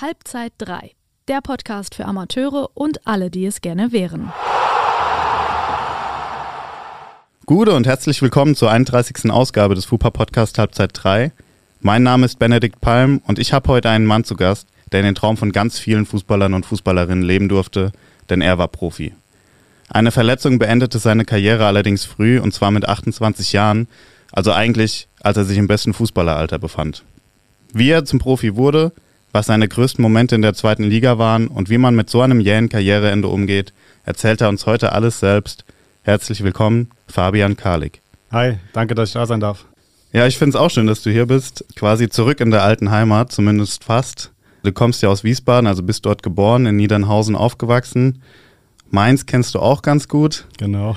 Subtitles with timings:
[0.00, 0.92] Halbzeit 3,
[1.28, 4.32] der Podcast für Amateure und alle, die es gerne wären.
[7.44, 9.30] Gute und herzlich willkommen zur 31.
[9.30, 11.32] Ausgabe des FUPA Podcast Halbzeit 3.
[11.80, 15.14] Mein Name ist Benedikt Palm und ich habe heute einen Mann zu Gast, der den
[15.14, 17.92] Traum von ganz vielen Fußballern und Fußballerinnen leben durfte,
[18.30, 19.12] denn er war Profi.
[19.90, 23.86] Eine Verletzung beendete seine Karriere allerdings früh und zwar mit 28 Jahren,
[24.32, 27.04] also eigentlich als er sich im besten Fußballeralter befand.
[27.74, 28.92] Wie er zum Profi wurde,
[29.32, 32.40] was seine größten Momente in der zweiten Liga waren und wie man mit so einem
[32.40, 33.72] jähen Karriereende umgeht,
[34.04, 35.64] erzählt er uns heute alles selbst.
[36.02, 38.00] Herzlich willkommen, Fabian Karlik.
[38.32, 39.66] Hi, danke, dass ich da sein darf.
[40.12, 41.64] Ja, ich finde es auch schön, dass du hier bist.
[41.76, 44.32] Quasi zurück in der alten Heimat, zumindest fast.
[44.62, 48.22] Du kommst ja aus Wiesbaden, also bist dort geboren, in Niedernhausen aufgewachsen.
[48.90, 50.46] Mainz kennst du auch ganz gut.
[50.58, 50.96] Genau.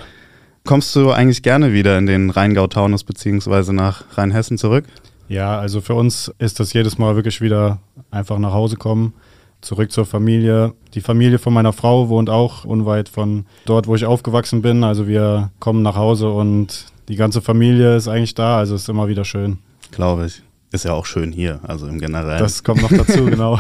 [0.65, 4.85] Kommst du eigentlich gerne wieder in den Rheingau-Taunus beziehungsweise nach Rheinhessen zurück?
[5.33, 7.79] Ja, also für uns ist das jedes Mal wirklich wieder
[8.11, 9.13] einfach nach Hause kommen,
[9.61, 10.73] zurück zur Familie.
[10.93, 14.83] Die Familie von meiner Frau wohnt auch unweit von dort, wo ich aufgewachsen bin.
[14.83, 18.59] Also wir kommen nach Hause und die ganze Familie ist eigentlich da.
[18.59, 19.57] Also ist immer wieder schön.
[19.89, 20.43] Glaube ich.
[20.71, 22.39] Ist ja auch schön hier, also im Generellen.
[22.39, 23.59] Das kommt noch dazu, genau.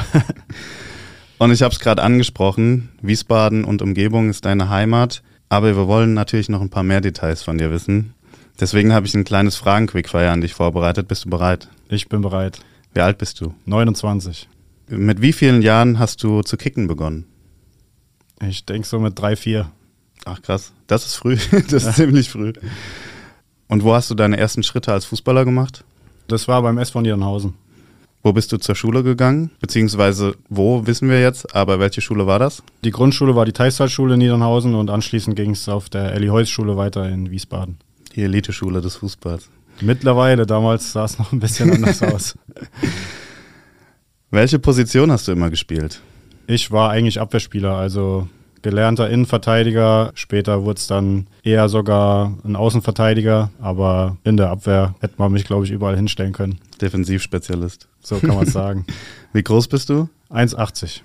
[1.39, 5.23] Und ich habe es gerade angesprochen, Wiesbaden und Umgebung ist deine Heimat.
[5.49, 8.13] Aber wir wollen natürlich noch ein paar mehr Details von dir wissen.
[8.59, 11.07] Deswegen habe ich ein kleines Fragen-Quickfire an dich vorbereitet.
[11.07, 11.69] Bist du bereit?
[11.89, 12.59] Ich bin bereit.
[12.93, 13.53] Wie alt bist du?
[13.65, 14.47] 29.
[14.89, 17.25] Mit wie vielen Jahren hast du zu kicken begonnen?
[18.47, 19.71] Ich denke so mit drei, vier.
[20.25, 21.37] Ach krass, das ist früh.
[21.69, 22.53] das ist ziemlich früh.
[23.67, 25.83] Und wo hast du deine ersten Schritte als Fußballer gemacht?
[26.27, 27.55] Das war beim SV Niedernhausen.
[28.21, 29.51] Wo bist du zur Schule gegangen?
[29.59, 32.63] Beziehungsweise wo wissen wir jetzt, aber welche Schule war das?
[32.85, 36.49] Die Grundschule war die Teistalschule in Niedernhausen und anschließend ging es auf der Elli Heuss
[36.49, 37.79] Schule weiter in Wiesbaden.
[38.15, 39.49] Die Eliteschule des Fußballs.
[39.81, 42.37] Mittlerweile, damals sah es noch ein bisschen anders aus.
[44.29, 46.01] Welche Position hast du immer gespielt?
[46.47, 48.27] Ich war eigentlich Abwehrspieler, also
[48.61, 50.11] gelernter Innenverteidiger.
[50.15, 55.45] Später wurde es dann eher sogar ein Außenverteidiger, aber in der Abwehr hätte man mich,
[55.45, 56.59] glaube ich, überall hinstellen können.
[56.81, 57.87] Defensivspezialist.
[58.01, 58.85] So kann man es sagen.
[59.33, 60.09] Wie groß bist du?
[60.31, 61.01] 1,80.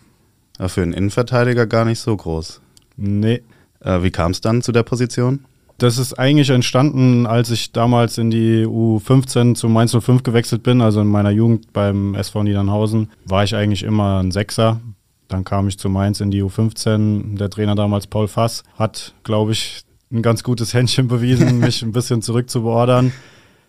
[0.59, 2.61] Ja, für einen Innenverteidiger gar nicht so groß.
[2.97, 3.43] Nee.
[3.81, 5.45] Äh, wie kam es dann zu der Position?
[5.79, 10.81] Das ist eigentlich entstanden, als ich damals in die U15 zu Mainz 05 gewechselt bin,
[10.81, 14.81] also in meiner Jugend beim SV Niedernhausen, war ich eigentlich immer ein Sechser.
[15.29, 17.37] Dann kam ich zu Mainz in die U15.
[17.37, 21.93] Der Trainer damals, Paul Fass, hat, glaube ich, ein ganz gutes Händchen bewiesen, mich ein
[21.93, 23.13] bisschen zurückzubeordern.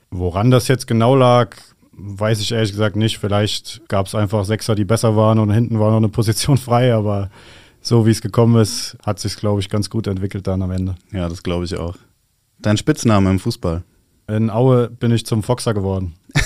[0.09, 1.57] Woran das jetzt genau lag,
[1.91, 3.19] weiß ich ehrlich gesagt nicht.
[3.19, 6.91] Vielleicht gab es einfach Sechser, die besser waren und hinten war noch eine Position frei,
[6.91, 7.29] aber
[7.81, 10.95] so wie es gekommen ist, hat sich glaube ich ganz gut entwickelt dann am Ende.
[11.11, 11.95] Ja, das glaube ich auch.
[12.59, 13.83] Dein Spitzname im Fußball?
[14.27, 16.13] In Aue bin ich zum Foxer geworden.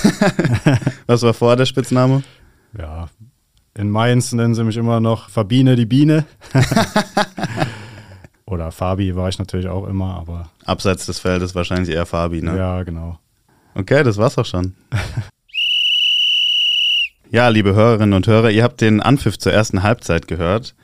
[1.06, 2.22] Was war vorher der Spitzname?
[2.78, 3.08] Ja,
[3.76, 6.26] in Mainz nennen sie mich immer noch Fabine die Biene.
[8.46, 10.50] Oder Fabi war ich natürlich auch immer, aber.
[10.64, 12.56] Abseits des Feldes wahrscheinlich eher Fabi, ne?
[12.56, 13.18] Ja, genau.
[13.74, 14.74] Okay, das war's auch schon.
[17.30, 20.76] ja, liebe Hörerinnen und Hörer, ihr habt den Anpfiff zur ersten Halbzeit gehört.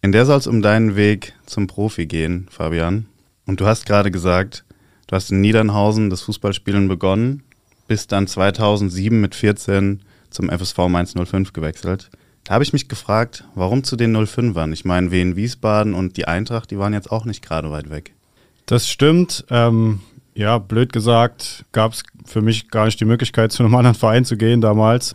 [0.00, 3.06] In der soll es um deinen Weg zum Profi gehen, Fabian.
[3.46, 4.64] Und du hast gerade gesagt,
[5.06, 7.42] du hast in Niedernhausen das Fußballspielen begonnen,
[7.88, 12.10] bist dann 2007 mit 14 zum FSV Mainz 05 gewechselt.
[12.44, 14.72] Da habe ich mich gefragt, warum zu den 05ern?
[14.72, 18.14] Ich meine, Wien Wiesbaden und die Eintracht, die waren jetzt auch nicht gerade weit weg.
[18.66, 19.44] Das stimmt.
[19.50, 20.00] Ähm,
[20.34, 24.24] ja, blöd gesagt, gab es für mich gar nicht die Möglichkeit, zu einem anderen Verein
[24.24, 25.14] zu gehen damals.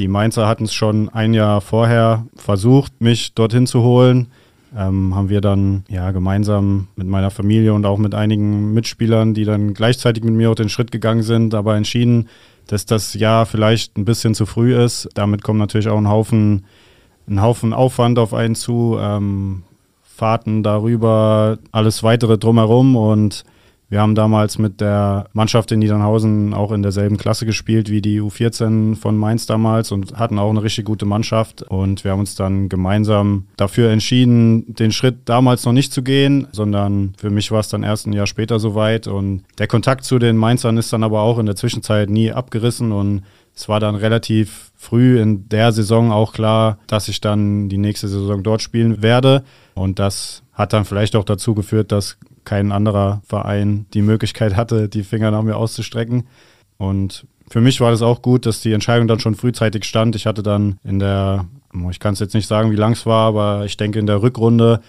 [0.00, 4.28] Die Mainzer hatten es schon ein Jahr vorher versucht, mich dorthin zu holen.
[4.74, 9.44] Ähm, haben wir dann ja gemeinsam mit meiner Familie und auch mit einigen Mitspielern, die
[9.44, 12.30] dann gleichzeitig mit mir auch den Schritt gegangen sind, aber entschieden,
[12.66, 15.06] dass das Jahr vielleicht ein bisschen zu früh ist.
[15.12, 16.64] Damit kommt natürlich auch ein Haufen,
[17.28, 19.64] ein Haufen Aufwand auf einen zu, ähm,
[20.02, 23.44] Fahrten darüber, alles weitere drumherum und
[23.90, 28.20] wir haben damals mit der Mannschaft in Niedernhausen auch in derselben Klasse gespielt wie die
[28.20, 31.62] U14 von Mainz damals und hatten auch eine richtig gute Mannschaft.
[31.62, 36.46] Und wir haben uns dann gemeinsam dafür entschieden, den Schritt damals noch nicht zu gehen,
[36.52, 39.08] sondern für mich war es dann erst ein Jahr später soweit.
[39.08, 42.92] Und der Kontakt zu den Mainzern ist dann aber auch in der Zwischenzeit nie abgerissen
[42.92, 43.22] und
[43.56, 48.06] es war dann relativ früh in der Saison auch klar, dass ich dann die nächste
[48.08, 49.42] Saison dort spielen werde.
[49.74, 54.88] Und das hat dann vielleicht auch dazu geführt, dass kein anderer Verein die Möglichkeit hatte,
[54.88, 56.24] die Finger nach mir auszustrecken.
[56.78, 60.16] Und für mich war das auch gut, dass die Entscheidung dann schon frühzeitig stand.
[60.16, 61.46] Ich hatte dann in der,
[61.90, 64.22] ich kann es jetzt nicht sagen, wie lang es war, aber ich denke in der
[64.22, 64.80] Rückrunde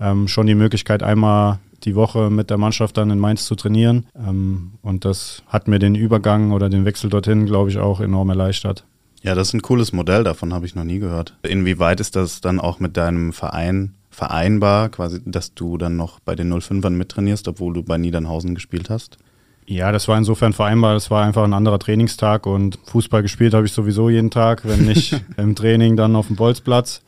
[0.00, 4.06] ähm, schon die Möglichkeit, einmal die Woche mit der Mannschaft dann in Mainz zu trainieren.
[4.16, 8.30] Ähm, und das hat mir den Übergang oder den Wechsel dorthin, glaube ich, auch enorm
[8.30, 8.84] erleichtert.
[9.22, 11.36] Ja, das ist ein cooles Modell, davon habe ich noch nie gehört.
[11.42, 16.34] Inwieweit ist das dann auch mit deinem Verein vereinbar, quasi, dass du dann noch bei
[16.34, 19.18] den 05ern mittrainierst, obwohl du bei Niedernhausen gespielt hast?
[19.66, 20.94] Ja, das war insofern vereinbar.
[20.94, 24.86] Das war einfach ein anderer Trainingstag und Fußball gespielt habe ich sowieso jeden Tag, wenn
[24.86, 27.02] nicht im Training, dann auf dem Bolzplatz.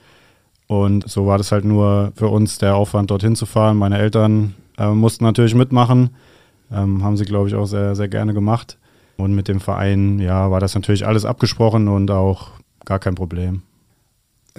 [0.67, 3.79] Und so war das halt nur für uns der Aufwand, dorthin zu fahren.
[3.79, 6.11] Meine Eltern äh, mussten natürlich mitmachen,
[6.71, 8.77] ähm, haben sie, glaube ich, auch sehr, sehr gerne gemacht.
[9.17, 12.51] Und mit dem Verein, ja, war das natürlich alles abgesprochen und auch
[12.85, 13.63] gar kein Problem.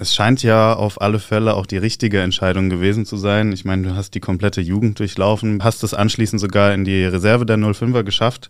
[0.00, 3.52] Es scheint ja auf alle Fälle auch die richtige Entscheidung gewesen zu sein.
[3.52, 7.44] Ich meine, du hast die komplette Jugend durchlaufen, hast es anschließend sogar in die Reserve
[7.44, 8.48] der 05er geschafft.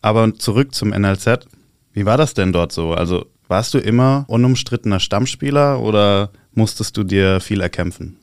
[0.00, 1.46] Aber zurück zum NLZ.
[1.92, 2.94] Wie war das denn dort so?
[2.94, 8.16] Also warst du immer unumstrittener Stammspieler oder musstest du dir viel erkämpfen?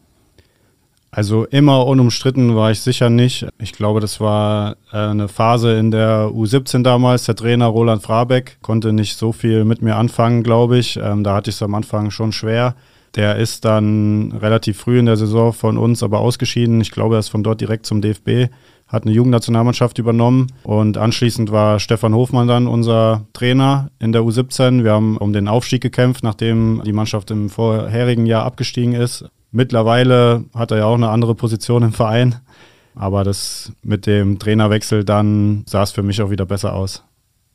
[1.12, 3.48] Also immer unumstritten war ich sicher nicht.
[3.58, 7.24] Ich glaube, das war äh, eine Phase in der U17 damals.
[7.24, 10.98] Der Trainer Roland Frabeck konnte nicht so viel mit mir anfangen, glaube ich.
[11.02, 12.76] Ähm, da hatte ich es am Anfang schon schwer.
[13.16, 16.80] Der ist dann relativ früh in der Saison von uns aber ausgeschieden.
[16.80, 18.52] Ich glaube, er ist von dort direkt zum DFB,
[18.88, 24.84] hat eine Jugendnationalmannschaft übernommen und anschließend war Stefan Hofmann dann unser Trainer in der U17.
[24.84, 29.26] Wir haben um den Aufstieg gekämpft, nachdem die Mannschaft im vorherigen Jahr abgestiegen ist.
[29.52, 32.36] Mittlerweile hat er ja auch eine andere Position im Verein.
[32.96, 37.04] Aber das mit dem Trainerwechsel dann sah es für mich auch wieder besser aus.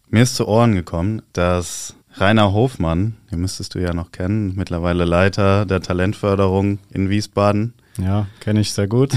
[0.09, 5.05] Mir ist zu Ohren gekommen, dass Rainer Hofmann, den müsstest du ja noch kennen, mittlerweile
[5.05, 7.75] Leiter der Talentförderung in Wiesbaden.
[7.99, 9.13] Ja, kenne ich sehr gut.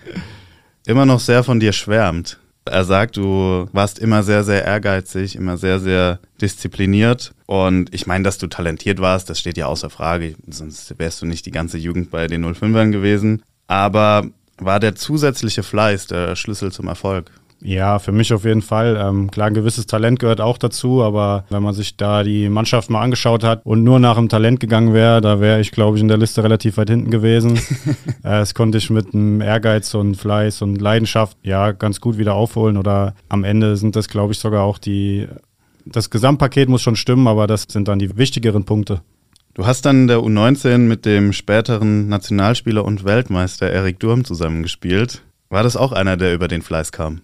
[0.86, 2.38] immer noch sehr von dir schwärmt.
[2.66, 7.34] Er sagt, du warst immer sehr, sehr ehrgeizig, immer sehr, sehr diszipliniert.
[7.46, 10.34] Und ich meine, dass du talentiert warst, das steht ja außer Frage.
[10.48, 13.42] Sonst wärst du nicht die ganze Jugend bei den 05ern gewesen.
[13.66, 14.26] Aber
[14.58, 17.30] war der zusätzliche Fleiß der Schlüssel zum Erfolg?
[17.66, 18.98] Ja, für mich auf jeden Fall.
[19.00, 22.90] Ähm, klar, ein gewisses Talent gehört auch dazu, aber wenn man sich da die Mannschaft
[22.90, 26.02] mal angeschaut hat und nur nach dem Talent gegangen wäre, da wäre ich, glaube ich,
[26.02, 27.56] in der Liste relativ weit hinten gewesen.
[27.96, 32.34] äh, das konnte ich mit einem Ehrgeiz und Fleiß und Leidenschaft ja ganz gut wieder
[32.34, 35.26] aufholen oder am Ende sind das, glaube ich, sogar auch die,
[35.86, 39.00] das Gesamtpaket muss schon stimmen, aber das sind dann die wichtigeren Punkte.
[39.54, 45.22] Du hast dann in der U19 mit dem späteren Nationalspieler und Weltmeister Erik Durm zusammengespielt.
[45.48, 47.22] War das auch einer, der über den Fleiß kam?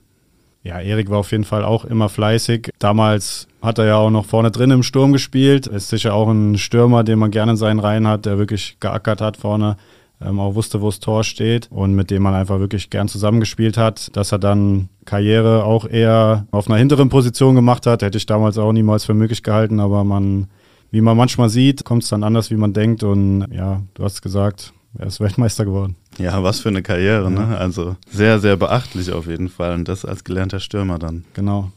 [0.63, 2.71] Ja, Erik war auf jeden Fall auch immer fleißig.
[2.79, 5.67] Damals hat er ja auch noch vorne drin im Sturm gespielt.
[5.67, 9.23] Ist sicher auch ein Stürmer, den man gerne in seinen Reihen hat, der wirklich geackert
[9.23, 9.77] hat vorne,
[10.21, 13.79] ähm, auch wusste, wo das Tor steht und mit dem man einfach wirklich gern zusammengespielt
[13.79, 14.15] hat.
[14.15, 18.59] Dass er dann Karriere auch eher auf einer hinteren Position gemacht hat, hätte ich damals
[18.59, 20.49] auch niemals für möglich gehalten, aber man,
[20.91, 24.21] wie man manchmal sieht, kommt es dann anders, wie man denkt und ja, du hast
[24.21, 25.97] gesagt, er ist Weltmeister geworden.
[26.19, 27.57] Ja, was für eine Karriere, ne?
[27.57, 29.75] Also sehr, sehr beachtlich auf jeden Fall.
[29.75, 31.25] Und das als gelernter Stürmer dann.
[31.35, 31.71] Genau.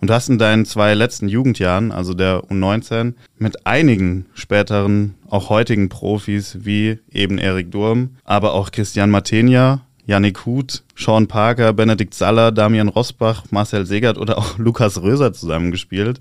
[0.00, 5.48] Und du hast in deinen zwei letzten Jugendjahren, also der U19, mit einigen späteren, auch
[5.48, 12.12] heutigen Profis wie eben Erik Durm, aber auch Christian Matenia, Yannick Huth, Sean Parker, Benedikt
[12.14, 16.20] Saller, Damian Rosbach, Marcel Segert oder auch Lukas Röser zusammengespielt.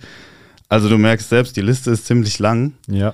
[0.69, 2.73] Also du merkst selbst, die Liste ist ziemlich lang.
[2.88, 3.13] Ja.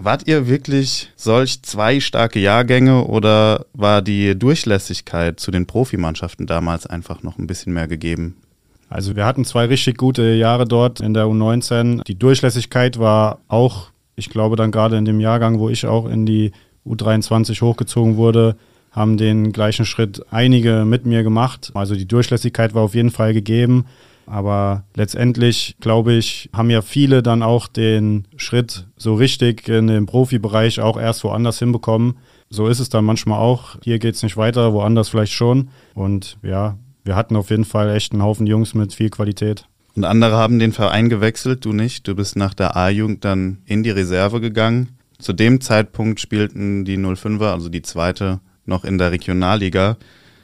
[0.00, 6.86] Wart ihr wirklich solch zwei starke Jahrgänge oder war die Durchlässigkeit zu den Profimannschaften damals
[6.86, 8.36] einfach noch ein bisschen mehr gegeben?
[8.88, 12.04] Also wir hatten zwei richtig gute Jahre dort in der U19.
[12.04, 16.26] Die Durchlässigkeit war auch, ich glaube dann gerade in dem Jahrgang, wo ich auch in
[16.26, 16.52] die
[16.86, 18.56] U23 hochgezogen wurde,
[18.92, 21.72] haben den gleichen Schritt einige mit mir gemacht.
[21.74, 23.84] Also die Durchlässigkeit war auf jeden Fall gegeben.
[24.28, 30.06] Aber letztendlich, glaube ich, haben ja viele dann auch den Schritt so richtig in den
[30.06, 32.18] Profibereich auch erst woanders hinbekommen.
[32.50, 33.76] So ist es dann manchmal auch.
[33.82, 35.70] Hier geht es nicht weiter, woanders vielleicht schon.
[35.94, 39.66] Und ja, wir hatten auf jeden Fall echt einen Haufen Jungs mit viel Qualität.
[39.96, 42.06] Und andere haben den Verein gewechselt, du nicht.
[42.06, 44.90] Du bist nach der A-Jugend dann in die Reserve gegangen.
[45.18, 49.96] Zu dem Zeitpunkt spielten die 05er, also die zweite, noch in der Regionalliga.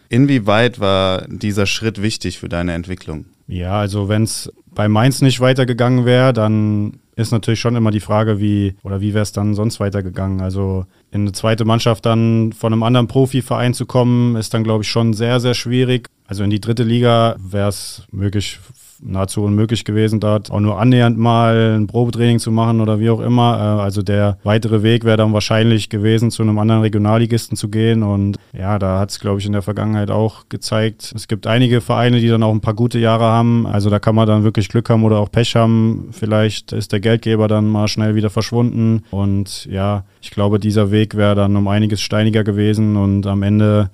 [0.08, 3.26] Inwieweit war dieser Schritt wichtig für deine Entwicklung?
[3.46, 8.00] Ja, also wenn es bei Mainz nicht weitergegangen wäre, dann ist natürlich schon immer die
[8.00, 10.40] Frage, wie oder wie wäre es dann sonst weitergegangen.
[10.40, 14.82] Also in eine zweite Mannschaft dann von einem anderen Profiverein zu kommen, ist dann, glaube
[14.82, 16.08] ich, schon sehr, sehr schwierig.
[16.26, 18.58] Also in die dritte Liga wäre es möglich
[19.04, 23.20] nahezu unmöglich gewesen, dort auch nur annähernd mal ein Probetraining zu machen oder wie auch
[23.20, 23.58] immer.
[23.58, 28.02] Äh, also der weitere Weg wäre dann wahrscheinlich gewesen, zu einem anderen Regionalligisten zu gehen.
[28.02, 31.12] Und ja, da hat es, glaube ich, in der Vergangenheit auch gezeigt.
[31.14, 33.66] Es gibt einige Vereine, die dann auch ein paar gute Jahre haben.
[33.66, 36.08] Also da kann man dann wirklich Glück haben oder auch Pech haben.
[36.12, 39.04] Vielleicht ist der Geldgeber dann mal schnell wieder verschwunden.
[39.10, 43.90] Und ja, ich glaube, dieser Weg wäre dann um einiges steiniger gewesen und am Ende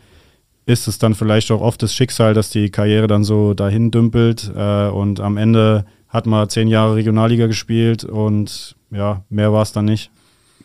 [0.71, 4.51] ist es dann vielleicht auch oft das Schicksal, dass die Karriere dann so dahin dümpelt
[4.57, 9.73] äh, und am Ende hat mal zehn Jahre Regionalliga gespielt und ja, mehr war es
[9.73, 10.11] dann nicht.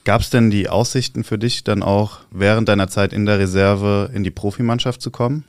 [0.04, 4.12] Gab es denn die Aussichten für dich dann auch während deiner Zeit in der Reserve
[4.14, 5.44] in die Profimannschaft zu kommen?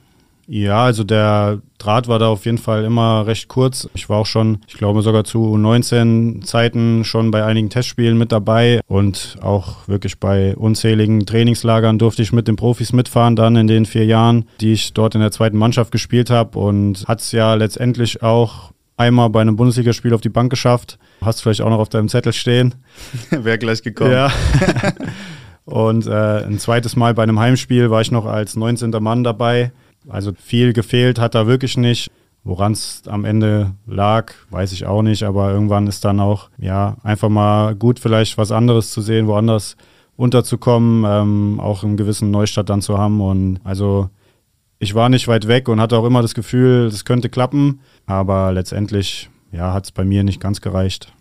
[0.49, 3.89] Ja, also der Draht war da auf jeden Fall immer recht kurz.
[3.95, 8.31] Ich war auch schon, ich glaube sogar zu 19 Zeiten schon bei einigen Testspielen mit
[8.31, 13.67] dabei und auch wirklich bei unzähligen Trainingslagern durfte ich mit den Profis mitfahren dann in
[13.67, 17.33] den vier Jahren, die ich dort in der zweiten Mannschaft gespielt habe und hat es
[17.33, 20.99] ja letztendlich auch einmal bei einem Bundesligaspiel auf die Bank geschafft.
[21.23, 22.75] Hast vielleicht auch noch auf deinem Zettel stehen.
[23.31, 24.13] Wäre gleich gekommen.
[24.13, 24.33] Ja.
[25.65, 28.91] und äh, ein zweites Mal bei einem Heimspiel war ich noch als 19.
[29.01, 29.73] Mann dabei.
[30.09, 32.11] Also viel gefehlt hat da wirklich nicht.
[32.45, 36.97] Woran es am Ende lag, weiß ich auch nicht, aber irgendwann ist dann auch, ja,
[37.03, 39.77] einfach mal gut, vielleicht was anderes zu sehen, woanders
[40.17, 43.21] unterzukommen, ähm, auch einen gewissen Neustart dann zu haben.
[43.21, 44.11] Und also
[44.79, 48.53] ich war nicht weit weg und hatte auch immer das Gefühl, es könnte klappen, aber
[48.53, 51.13] letztendlich, ja, hat es bei mir nicht ganz gereicht.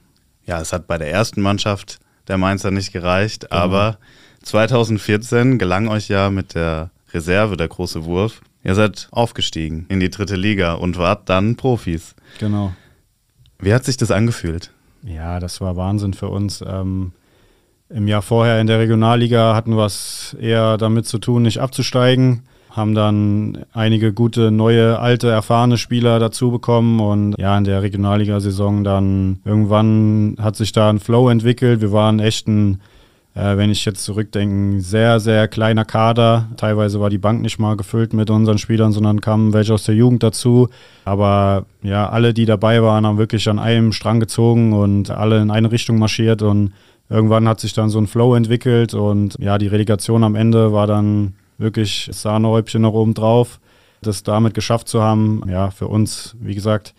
[0.46, 3.64] Ja, es hat bei der ersten Mannschaft der Mainzer nicht gereicht, genau.
[3.64, 3.98] aber
[4.44, 8.42] 2014 gelang euch ja mit der Reserve der große Wurf.
[8.66, 12.16] Ihr seid aufgestiegen in die dritte Liga und wart dann Profis.
[12.40, 12.74] Genau.
[13.60, 14.72] Wie hat sich das angefühlt?
[15.04, 16.64] Ja, das war Wahnsinn für uns.
[16.68, 17.12] Ähm,
[17.90, 22.42] Im Jahr vorher in der Regionalliga hatten wir es eher damit zu tun, nicht abzusteigen.
[22.72, 27.00] Haben dann einige gute, neue, alte, erfahrene Spieler dazu bekommen.
[27.00, 31.82] Und ja, in der Regionalliga-Saison dann irgendwann hat sich da ein Flow entwickelt.
[31.82, 32.82] Wir waren echt ein
[33.36, 36.48] äh, wenn ich jetzt zurückdenke, sehr, sehr kleiner Kader.
[36.58, 39.96] Teilweise war die Bank nicht mal gefüllt mit unseren Spielern, sondern kamen welche aus der
[39.96, 40.70] Jugend dazu.
[41.04, 45.52] Aber ja, alle, die dabei waren, haben wirklich an einem Strang gezogen und alle in
[45.52, 46.72] eine Richtung marschiert und
[47.10, 50.88] irgendwann hat sich dann so ein Flow entwickelt und ja, die Relegation am Ende war
[50.88, 53.60] dann wirklich Sahnehäubchen noch oben drauf.
[54.02, 56.94] Das damit geschafft zu haben, ja, für uns, wie gesagt,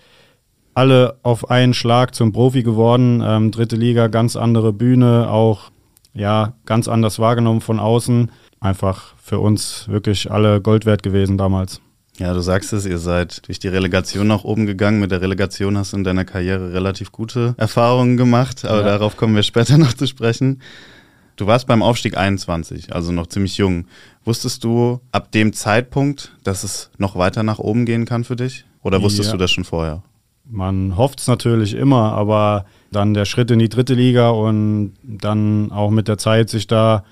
[0.75, 3.23] alle auf einen Schlag zum Profi geworden.
[3.25, 5.71] Ähm, dritte Liga, ganz andere Bühne, auch
[6.17, 8.31] ja, ganz anders wahrgenommen von außen.
[8.61, 11.81] Einfach für uns wirklich alle Gold wert gewesen damals.
[12.19, 15.01] Ja, du sagst es, ihr seid durch die Relegation nach oben gegangen.
[15.01, 18.85] Mit der Relegation hast du in deiner Karriere relativ gute Erfahrungen gemacht, aber ja.
[18.85, 20.63] darauf kommen wir später noch zu sprechen.
[21.37, 23.87] Du warst beim Aufstieg 21, also noch ziemlich jung.
[24.25, 28.65] Wusstest du ab dem Zeitpunkt, dass es noch weiter nach oben gehen kann für dich?
[28.83, 29.33] Oder wusstest ja.
[29.33, 30.03] du das schon vorher?
[30.49, 35.73] Man hofft es natürlich immer, aber dann der Schritt in die dritte Liga und dann
[35.73, 37.05] auch mit der Zeit sich da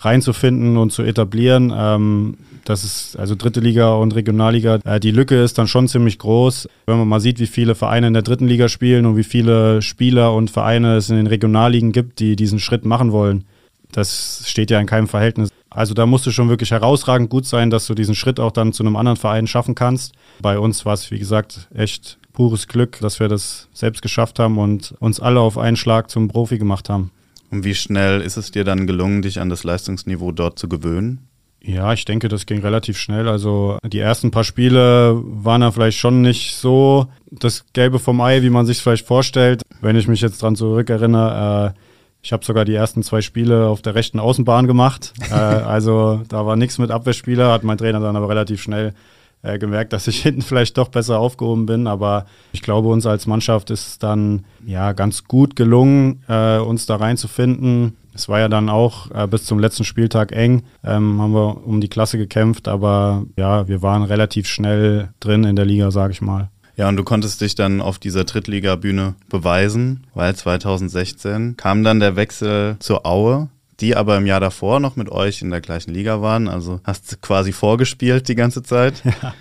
[0.00, 1.72] reinzufinden und zu etablieren.
[1.76, 4.78] Ähm, das ist also dritte Liga und Regionalliga.
[4.84, 6.68] Äh, die Lücke ist dann schon ziemlich groß.
[6.86, 9.82] Wenn man mal sieht, wie viele Vereine in der dritten Liga spielen und wie viele
[9.82, 13.44] Spieler und Vereine es in den Regionalligen gibt, die diesen Schritt machen wollen.
[13.90, 15.48] Das steht ja in keinem Verhältnis.
[15.70, 18.72] Also da musst du schon wirklich herausragend gut sein, dass du diesen Schritt auch dann
[18.72, 20.14] zu einem anderen Verein schaffen kannst.
[20.40, 24.58] Bei uns war es, wie gesagt, echt pures Glück, dass wir das selbst geschafft haben
[24.58, 27.10] und uns alle auf einen Schlag zum Profi gemacht haben.
[27.50, 31.28] Und wie schnell ist es dir dann gelungen, dich an das Leistungsniveau dort zu gewöhnen?
[31.60, 33.28] Ja, ich denke, das ging relativ schnell.
[33.28, 38.42] Also die ersten paar Spiele waren da vielleicht schon nicht so das Gelbe vom Ei,
[38.42, 39.62] wie man sich vielleicht vorstellt.
[39.80, 41.78] Wenn ich mich jetzt dran zurückerinnere, äh,
[42.22, 45.12] ich habe sogar die ersten zwei Spiele auf der rechten Außenbahn gemacht.
[45.30, 48.94] äh, also da war nichts mit Abwehrspieler, hat mein Trainer dann aber relativ schnell
[49.42, 51.86] äh, gemerkt, dass ich hinten vielleicht doch besser aufgehoben bin.
[51.86, 56.86] Aber ich glaube, uns als Mannschaft ist es dann ja ganz gut gelungen, äh, uns
[56.86, 57.96] da reinzufinden.
[58.14, 61.80] Es war ja dann auch äh, bis zum letzten Spieltag eng, ähm, haben wir um
[61.80, 66.20] die Klasse gekämpft, aber ja, wir waren relativ schnell drin in der Liga, sage ich
[66.20, 66.50] mal.
[66.76, 72.14] Ja, und du konntest dich dann auf dieser Drittliga-Bühne beweisen, weil 2016 kam dann der
[72.14, 73.48] Wechsel zur Aue
[73.80, 76.48] die aber im Jahr davor noch mit euch in der gleichen Liga waren.
[76.48, 79.02] Also hast du quasi vorgespielt die ganze Zeit.
[79.04, 79.34] Ja.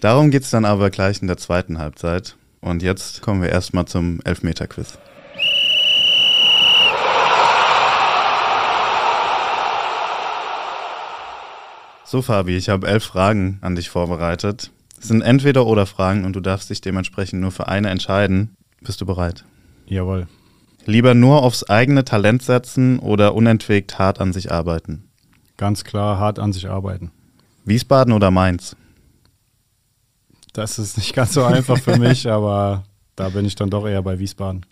[0.00, 2.36] Darum geht es dann aber gleich in der zweiten Halbzeit.
[2.60, 4.98] Und jetzt kommen wir erstmal zum Elfmeter-Quiz.
[12.04, 14.70] So, Fabi, ich habe elf Fragen an dich vorbereitet.
[15.00, 18.56] Es sind entweder oder Fragen und du darfst dich dementsprechend nur für eine entscheiden.
[18.82, 19.44] Bist du bereit?
[19.86, 20.28] Jawohl.
[20.86, 25.04] Lieber nur aufs eigene Talent setzen oder unentwegt hart an sich arbeiten?
[25.56, 27.10] Ganz klar, hart an sich arbeiten.
[27.64, 28.76] Wiesbaden oder Mainz?
[30.52, 32.84] Das ist nicht ganz so einfach für mich, aber
[33.16, 34.66] da bin ich dann doch eher bei Wiesbaden.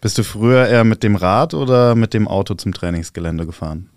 [0.00, 3.88] Bist du früher eher mit dem Rad oder mit dem Auto zum Trainingsgelände gefahren?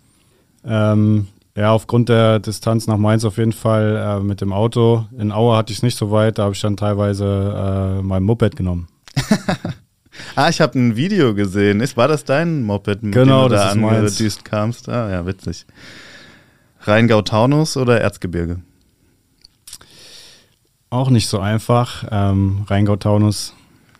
[0.63, 5.05] Ähm, ja, aufgrund der Distanz nach Mainz auf jeden Fall äh, mit dem Auto.
[5.17, 8.23] In Aue hatte ich es nicht so weit, da habe ich dann teilweise äh, mein
[8.23, 8.87] Moped genommen.
[10.35, 11.79] Ah, ich habe ein Video gesehen.
[11.79, 14.89] Ist, war das dein Moped, mit genau, dem du da angedüst kamst?
[14.89, 15.65] Ah, ja, witzig.
[16.81, 18.61] Rheingau-Taunus oder Erzgebirge?
[20.89, 22.05] Auch nicht so einfach.
[22.11, 23.53] Ähm, Rheingau-Taunus.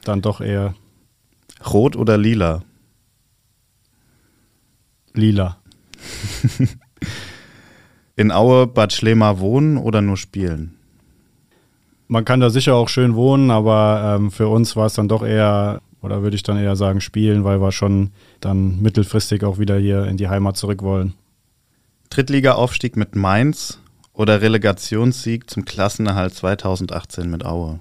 [0.03, 0.73] dann doch eher
[1.65, 2.63] Rot oder lila?
[5.13, 5.57] lila.
[8.15, 10.77] In Aue Bad Schlema wohnen oder nur spielen?
[12.07, 15.23] Man kann da sicher auch schön wohnen, aber ähm, für uns war es dann doch
[15.23, 19.77] eher, oder würde ich dann eher sagen, spielen, weil wir schon dann mittelfristig auch wieder
[19.77, 21.13] hier in die Heimat zurück wollen.
[22.09, 23.79] Drittliga-Aufstieg mit Mainz
[24.13, 27.79] oder Relegationssieg zum Klassenerhalt 2018 mit Aue?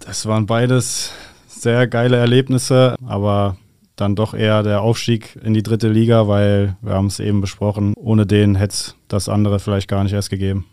[0.00, 1.12] Das waren beides
[1.46, 3.56] sehr geile Erlebnisse, aber
[3.96, 7.92] dann doch eher der Aufstieg in die dritte Liga, weil wir haben es eben besprochen,
[7.96, 10.66] ohne den hätte es das andere vielleicht gar nicht erst gegeben.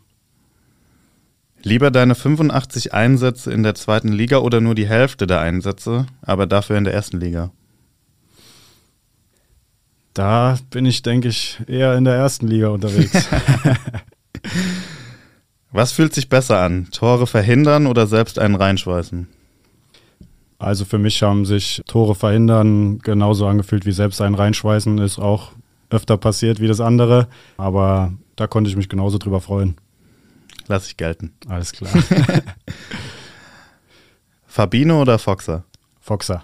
[1.63, 6.45] Lieber deine 85 Einsätze in der zweiten Liga oder nur die Hälfte der Einsätze, aber
[6.45, 7.51] dafür in der ersten Liga?
[10.13, 13.13] Da bin ich, denke ich, eher in der ersten Liga unterwegs.
[15.71, 16.87] Was fühlt sich besser an?
[16.91, 19.27] Tore verhindern oder selbst einen reinschweißen?
[20.59, 24.97] Also für mich haben sich Tore verhindern genauso angefühlt wie selbst einen reinschweißen.
[24.97, 25.51] Ist auch
[25.89, 27.27] öfter passiert wie das andere.
[27.57, 29.75] Aber da konnte ich mich genauso drüber freuen.
[30.67, 31.33] Lass ich gelten.
[31.47, 31.91] Alles klar.
[34.47, 35.63] Fabino oder Foxer?
[35.99, 36.43] Foxer.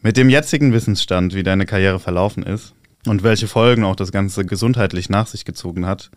[0.00, 2.74] Mit dem jetzigen Wissensstand, wie deine Karriere verlaufen ist
[3.06, 6.10] und welche Folgen auch das Ganze gesundheitlich nach sich gezogen hat,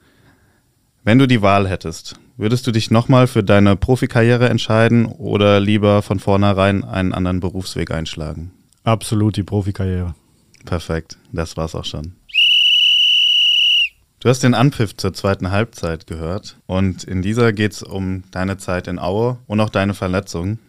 [1.03, 6.03] wenn du die Wahl hättest, würdest du dich nochmal für deine Profikarriere entscheiden oder lieber
[6.03, 8.51] von vornherein einen anderen Berufsweg einschlagen?
[8.83, 10.13] Absolut die Profikarriere.
[10.63, 12.13] Perfekt, das war's auch schon.
[14.21, 18.87] Du hast den Anpfiff zur zweiten Halbzeit gehört und in dieser geht's um deine Zeit
[18.87, 20.59] in Aue und auch deine Verletzung.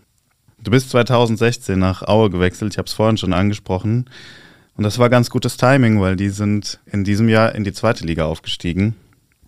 [0.65, 4.09] Du bist 2016 nach Aue gewechselt, ich habe es vorhin schon angesprochen.
[4.75, 8.07] Und das war ganz gutes Timing, weil die sind in diesem Jahr in die zweite
[8.07, 8.97] Liga aufgestiegen.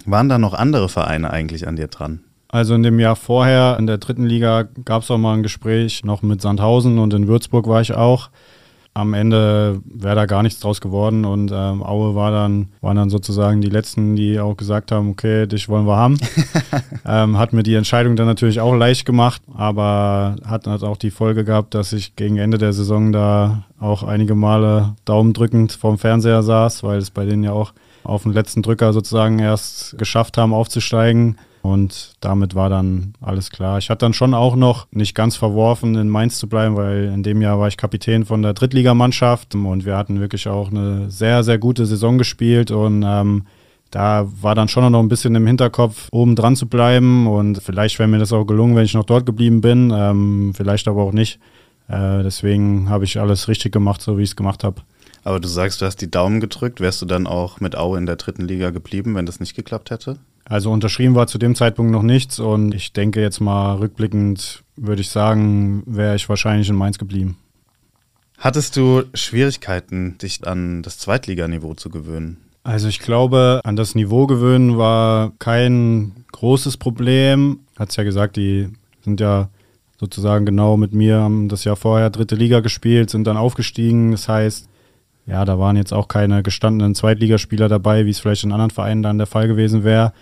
[0.04, 2.20] Waren da noch andere Vereine eigentlich an dir dran?
[2.48, 6.04] Also in dem Jahr vorher in der dritten Liga gab es auch mal ein Gespräch
[6.04, 8.28] noch mit Sandhausen und in Würzburg war ich auch.
[8.96, 13.10] Am Ende wäre da gar nichts draus geworden und ähm, Aue war dann, waren dann
[13.10, 16.16] sozusagen die letzten, die auch gesagt haben, okay, dich wollen wir haben.
[17.04, 21.10] ähm, hat mir die Entscheidung dann natürlich auch leicht gemacht, aber hat, hat auch die
[21.10, 26.44] Folge gehabt, dass ich gegen Ende der Saison da auch einige Male daumendrückend vorm Fernseher
[26.44, 27.72] saß, weil es bei denen ja auch
[28.04, 31.36] auf den letzten Drücker sozusagen erst geschafft haben, aufzusteigen.
[31.64, 33.78] Und damit war dann alles klar.
[33.78, 37.22] Ich hatte dann schon auch noch nicht ganz verworfen, in Mainz zu bleiben, weil in
[37.22, 41.42] dem Jahr war ich Kapitän von der Drittligamannschaft und wir hatten wirklich auch eine sehr,
[41.42, 43.46] sehr gute Saison gespielt und ähm,
[43.90, 47.98] da war dann schon noch ein bisschen im Hinterkopf, oben dran zu bleiben und vielleicht
[47.98, 51.12] wäre mir das auch gelungen, wenn ich noch dort geblieben bin, ähm, vielleicht aber auch
[51.12, 51.40] nicht.
[51.88, 54.82] Äh, deswegen habe ich alles richtig gemacht, so wie ich es gemacht habe.
[55.22, 56.82] Aber du sagst, du hast die Daumen gedrückt.
[56.82, 59.90] Wärst du dann auch mit Aue in der dritten Liga geblieben, wenn das nicht geklappt
[59.90, 60.18] hätte?
[60.44, 65.00] Also unterschrieben war zu dem Zeitpunkt noch nichts und ich denke jetzt mal rückblickend würde
[65.00, 67.38] ich sagen, wäre ich wahrscheinlich in Mainz geblieben.
[68.38, 72.38] Hattest du Schwierigkeiten, dich an das Zweitliganiveau zu gewöhnen?
[72.62, 77.60] Also ich glaube, an das Niveau gewöhnen war kein großes Problem.
[77.78, 78.68] Hat es ja gesagt, die
[79.02, 79.48] sind ja
[80.00, 84.12] sozusagen genau mit mir, haben das Jahr vorher dritte Liga gespielt, sind dann aufgestiegen.
[84.12, 84.68] Das heißt,
[85.26, 89.02] ja, da waren jetzt auch keine gestandenen Zweitligaspieler dabei, wie es vielleicht in anderen Vereinen
[89.02, 90.12] dann der Fall gewesen wäre.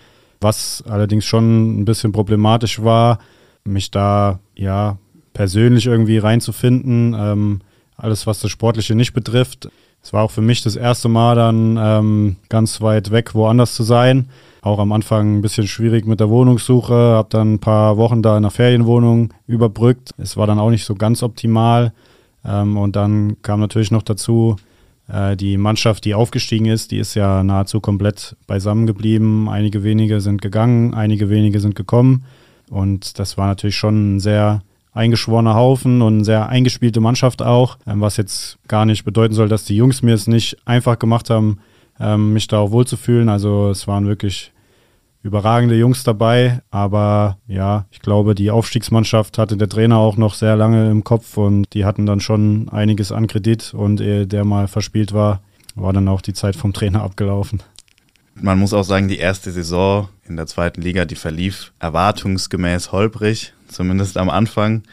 [0.43, 3.19] Was allerdings schon ein bisschen problematisch war,
[3.63, 4.97] mich da ja
[5.33, 7.15] persönlich irgendwie reinzufinden.
[7.17, 7.61] Ähm,
[7.97, 9.69] alles, was das Sportliche nicht betrifft.
[10.01, 13.83] Es war auch für mich das erste Mal dann ähm, ganz weit weg, woanders zu
[13.83, 14.27] sein.
[14.61, 18.35] Auch am Anfang ein bisschen schwierig mit der Wohnungssuche, habe dann ein paar Wochen da
[18.35, 20.11] in der Ferienwohnung überbrückt.
[20.17, 21.93] Es war dann auch nicht so ganz optimal.
[22.45, 24.57] Ähm, und dann kam natürlich noch dazu,
[25.09, 29.49] die Mannschaft, die aufgestiegen ist, die ist ja nahezu komplett beisammen geblieben.
[29.49, 32.23] Einige wenige sind gegangen, einige wenige sind gekommen.
[32.69, 34.61] Und das war natürlich schon ein sehr
[34.93, 39.49] eingeschworener Haufen und eine sehr eingespielte Mannschaft auch, ähm, was jetzt gar nicht bedeuten soll,
[39.49, 41.59] dass die Jungs mir es nicht einfach gemacht haben,
[41.99, 43.29] ähm, mich da auch wohlzufühlen.
[43.29, 44.51] Also es waren wirklich
[45.23, 50.57] überragende Jungs dabei, aber ja, ich glaube, die Aufstiegsmannschaft hatte der Trainer auch noch sehr
[50.57, 54.67] lange im Kopf und die hatten dann schon einiges an Kredit und ehe der mal
[54.67, 55.41] verspielt war,
[55.75, 57.63] war dann auch die Zeit vom Trainer abgelaufen.
[58.35, 63.53] Man muss auch sagen, die erste Saison in der zweiten Liga, die verlief erwartungsgemäß holprig,
[63.67, 64.83] zumindest am Anfang.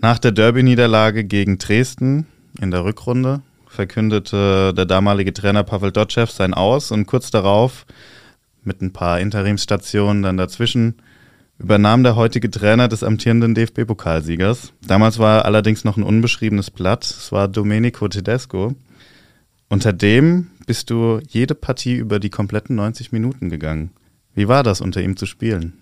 [0.00, 2.26] Nach der Derby-Niederlage gegen Dresden
[2.60, 7.86] in der Rückrunde verkündete der damalige Trainer Pavel Dotschew sein Aus und kurz darauf
[8.64, 10.96] mit ein paar Interimsstationen dann dazwischen,
[11.58, 14.72] übernahm der heutige Trainer des amtierenden DFB-Pokalsiegers.
[14.86, 17.04] Damals war er allerdings noch ein unbeschriebenes Blatt.
[17.04, 18.74] Es war Domenico Tedesco.
[19.68, 23.90] Unter dem bist du jede Partie über die kompletten 90 Minuten gegangen.
[24.34, 25.74] Wie war das, unter ihm zu spielen?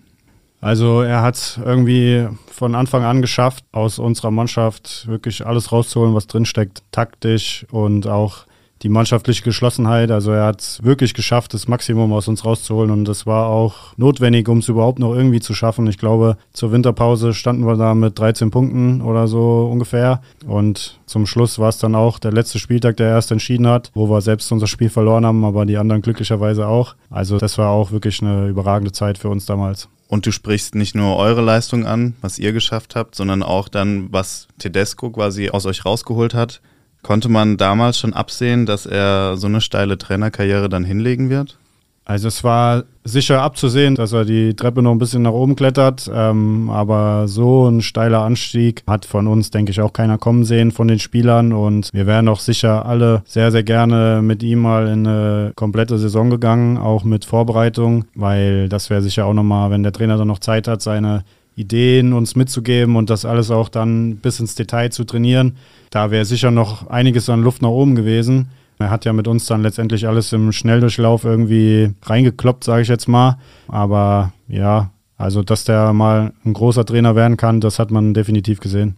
[0.61, 6.27] Also er hat irgendwie von Anfang an geschafft, aus unserer Mannschaft wirklich alles rauszuholen, was
[6.27, 8.45] drinsteckt, taktisch und auch
[8.81, 10.11] die mannschaftliche Geschlossenheit.
[10.11, 13.95] Also er hat es wirklich geschafft, das Maximum aus uns rauszuholen und das war auch
[13.97, 15.87] notwendig, um es überhaupt noch irgendwie zu schaffen.
[15.87, 21.25] Ich glaube, zur Winterpause standen wir da mit 13 Punkten oder so ungefähr und zum
[21.25, 24.51] Schluss war es dann auch der letzte Spieltag, der erst entschieden hat, wo wir selbst
[24.51, 26.95] unser Spiel verloren haben, aber die anderen glücklicherweise auch.
[27.09, 29.89] Also das war auch wirklich eine überragende Zeit für uns damals.
[30.11, 34.11] Und du sprichst nicht nur eure Leistung an, was ihr geschafft habt, sondern auch dann,
[34.11, 36.59] was Tedesco quasi aus euch rausgeholt hat.
[37.01, 41.57] Konnte man damals schon absehen, dass er so eine steile Trainerkarriere dann hinlegen wird?
[42.03, 46.09] Also es war sicher abzusehen, dass er die Treppe noch ein bisschen nach oben klettert,
[46.13, 50.71] ähm, aber so ein steiler Anstieg hat von uns, denke ich, auch keiner kommen sehen
[50.71, 54.87] von den Spielern und wir wären auch sicher alle sehr, sehr gerne mit ihm mal
[54.87, 59.83] in eine komplette Saison gegangen, auch mit Vorbereitung, weil das wäre sicher auch nochmal, wenn
[59.83, 61.23] der Trainer dann noch Zeit hat, seine
[61.55, 65.57] Ideen uns mitzugeben und das alles auch dann bis ins Detail zu trainieren.
[65.89, 68.49] Da wäre sicher noch einiges an Luft nach oben gewesen.
[68.79, 73.07] Er hat ja mit uns dann letztendlich alles im Schnelldurchlauf irgendwie reingekloppt, sage ich jetzt
[73.07, 73.37] mal.
[73.67, 78.59] Aber ja, also dass der mal ein großer Trainer werden kann, das hat man definitiv
[78.59, 78.95] gesehen.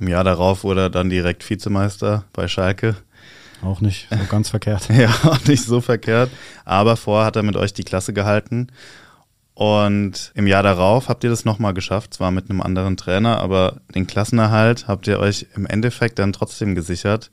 [0.00, 2.96] Im Jahr darauf wurde er dann direkt Vizemeister bei Schalke.
[3.62, 4.88] Auch nicht so ganz verkehrt.
[4.96, 6.30] ja, auch nicht so verkehrt.
[6.64, 8.68] Aber vorher hat er mit euch die Klasse gehalten.
[9.54, 13.80] Und im Jahr darauf habt ihr das nochmal geschafft, zwar mit einem anderen Trainer, aber
[13.94, 17.30] den Klassenerhalt habt ihr euch im Endeffekt dann trotzdem gesichert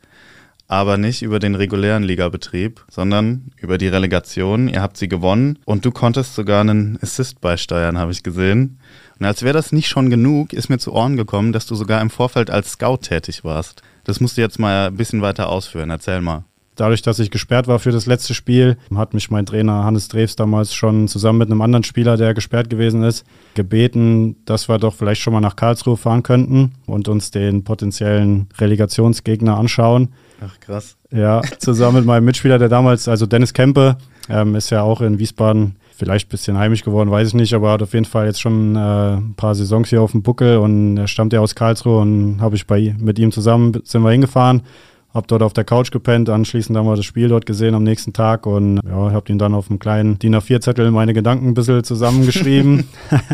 [0.72, 4.70] aber nicht über den regulären Ligabetrieb, sondern über die Relegation.
[4.70, 8.80] Ihr habt sie gewonnen und du konntest sogar einen Assist beisteuern, habe ich gesehen.
[9.20, 12.02] Und als wäre das nicht schon genug, ist mir zu Ohren gekommen, dass du sogar
[12.02, 13.82] im Vorfeld als Scout tätig warst.
[14.06, 15.90] Das musst du jetzt mal ein bisschen weiter ausführen.
[15.90, 16.46] Erzähl mal.
[16.82, 20.36] Dadurch, dass ich gesperrt war für das letzte Spiel, hat mich mein Trainer Hannes Drews
[20.36, 24.96] damals schon zusammen mit einem anderen Spieler, der gesperrt gewesen ist, gebeten, dass wir doch
[24.96, 30.10] vielleicht schon mal nach Karlsruhe fahren könnten und uns den potenziellen Relegationsgegner anschauen.
[30.44, 30.98] Ach krass.
[31.12, 35.20] Ja, zusammen mit meinem Mitspieler, der damals, also Dennis Kempe, ähm, ist ja auch in
[35.20, 38.42] Wiesbaden vielleicht ein bisschen heimisch geworden, weiß ich nicht, aber hat auf jeden Fall jetzt
[38.42, 42.00] schon äh, ein paar Saisons hier auf dem Buckel und er stammt ja aus Karlsruhe
[42.00, 44.64] und habe ich bei mit ihm zusammen sind wir hingefahren,
[45.14, 48.14] habe dort auf der Couch gepennt, anschließend haben wir das Spiel dort gesehen am nächsten
[48.14, 51.84] Tag und ja, habe ihn dann auf einem kleinen DIN A4-Zettel meine Gedanken ein bisschen
[51.84, 52.88] zusammengeschrieben.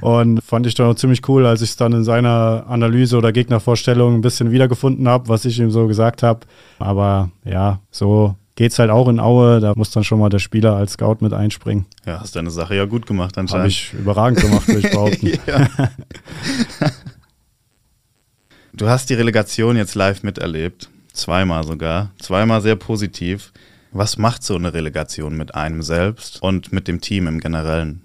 [0.00, 3.32] Und fand ich dann auch ziemlich cool, als ich es dann in seiner Analyse oder
[3.32, 6.40] Gegnervorstellung ein bisschen wiedergefunden habe, was ich ihm so gesagt habe.
[6.78, 9.60] Aber ja, so geht es halt auch in Aue.
[9.60, 11.86] Da muss dann schon mal der Spieler als Scout mit einspringen.
[12.04, 13.62] Ja, hast deine Sache ja gut gemacht anscheinend.
[13.62, 15.32] Habe ich überragend gemacht, würde ich behaupten.
[18.76, 20.88] Du hast die Relegation jetzt live miterlebt.
[21.12, 22.10] Zweimal sogar.
[22.18, 23.52] Zweimal sehr positiv.
[23.92, 28.02] Was macht so eine Relegation mit einem selbst und mit dem Team im Generellen?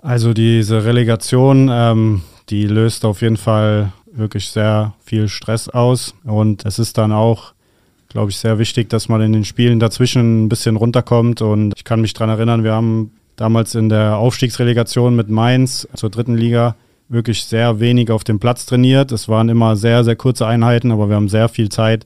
[0.00, 6.14] Also diese Relegation, ähm, die löst auf jeden Fall wirklich sehr viel Stress aus.
[6.24, 7.52] Und es ist dann auch,
[8.08, 11.42] glaube ich, sehr wichtig, dass man in den Spielen dazwischen ein bisschen runterkommt.
[11.42, 16.10] Und ich kann mich daran erinnern, wir haben damals in der Aufstiegsrelegation mit Mainz zur
[16.10, 16.76] dritten Liga
[17.14, 19.12] wirklich sehr wenig auf dem Platz trainiert.
[19.12, 22.04] Es waren immer sehr, sehr kurze Einheiten, aber wir haben sehr viel Zeit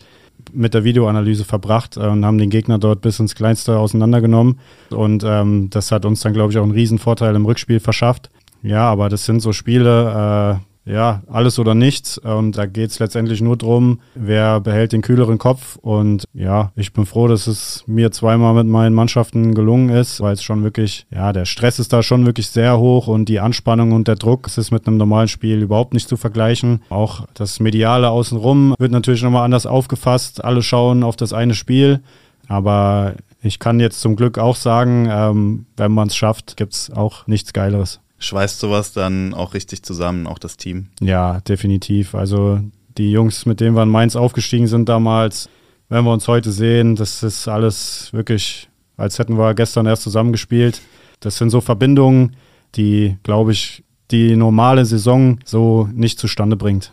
[0.52, 4.60] mit der Videoanalyse verbracht äh, und haben den Gegner dort bis ins Kleinste auseinandergenommen.
[4.90, 8.30] Und ähm, das hat uns dann, glaube ich, auch einen riesen Vorteil im Rückspiel verschafft.
[8.62, 12.18] Ja, aber das sind so Spiele, äh, ja, alles oder nichts.
[12.18, 15.76] Und da geht es letztendlich nur darum, wer behält den kühleren Kopf.
[15.76, 20.32] Und ja, ich bin froh, dass es mir zweimal mit meinen Mannschaften gelungen ist, weil
[20.32, 23.92] es schon wirklich, ja, der Stress ist da schon wirklich sehr hoch und die Anspannung
[23.92, 26.82] und der Druck, es ist mit einem normalen Spiel überhaupt nicht zu vergleichen.
[26.88, 30.42] Auch das Mediale außenrum wird natürlich nochmal anders aufgefasst.
[30.44, 32.00] Alle schauen auf das eine Spiel.
[32.48, 36.90] Aber ich kann jetzt zum Glück auch sagen, ähm, wenn man es schafft, gibt es
[36.90, 40.88] auch nichts Geileres schweißt sowas dann auch richtig zusammen, auch das Team.
[41.00, 42.14] Ja, definitiv.
[42.14, 42.60] Also
[42.96, 45.48] die Jungs, mit denen wir in Mainz aufgestiegen sind damals,
[45.88, 50.82] wenn wir uns heute sehen, das ist alles wirklich, als hätten wir gestern erst zusammengespielt.
[51.20, 52.36] Das sind so Verbindungen,
[52.74, 56.92] die, glaube ich, die normale Saison so nicht zustande bringt.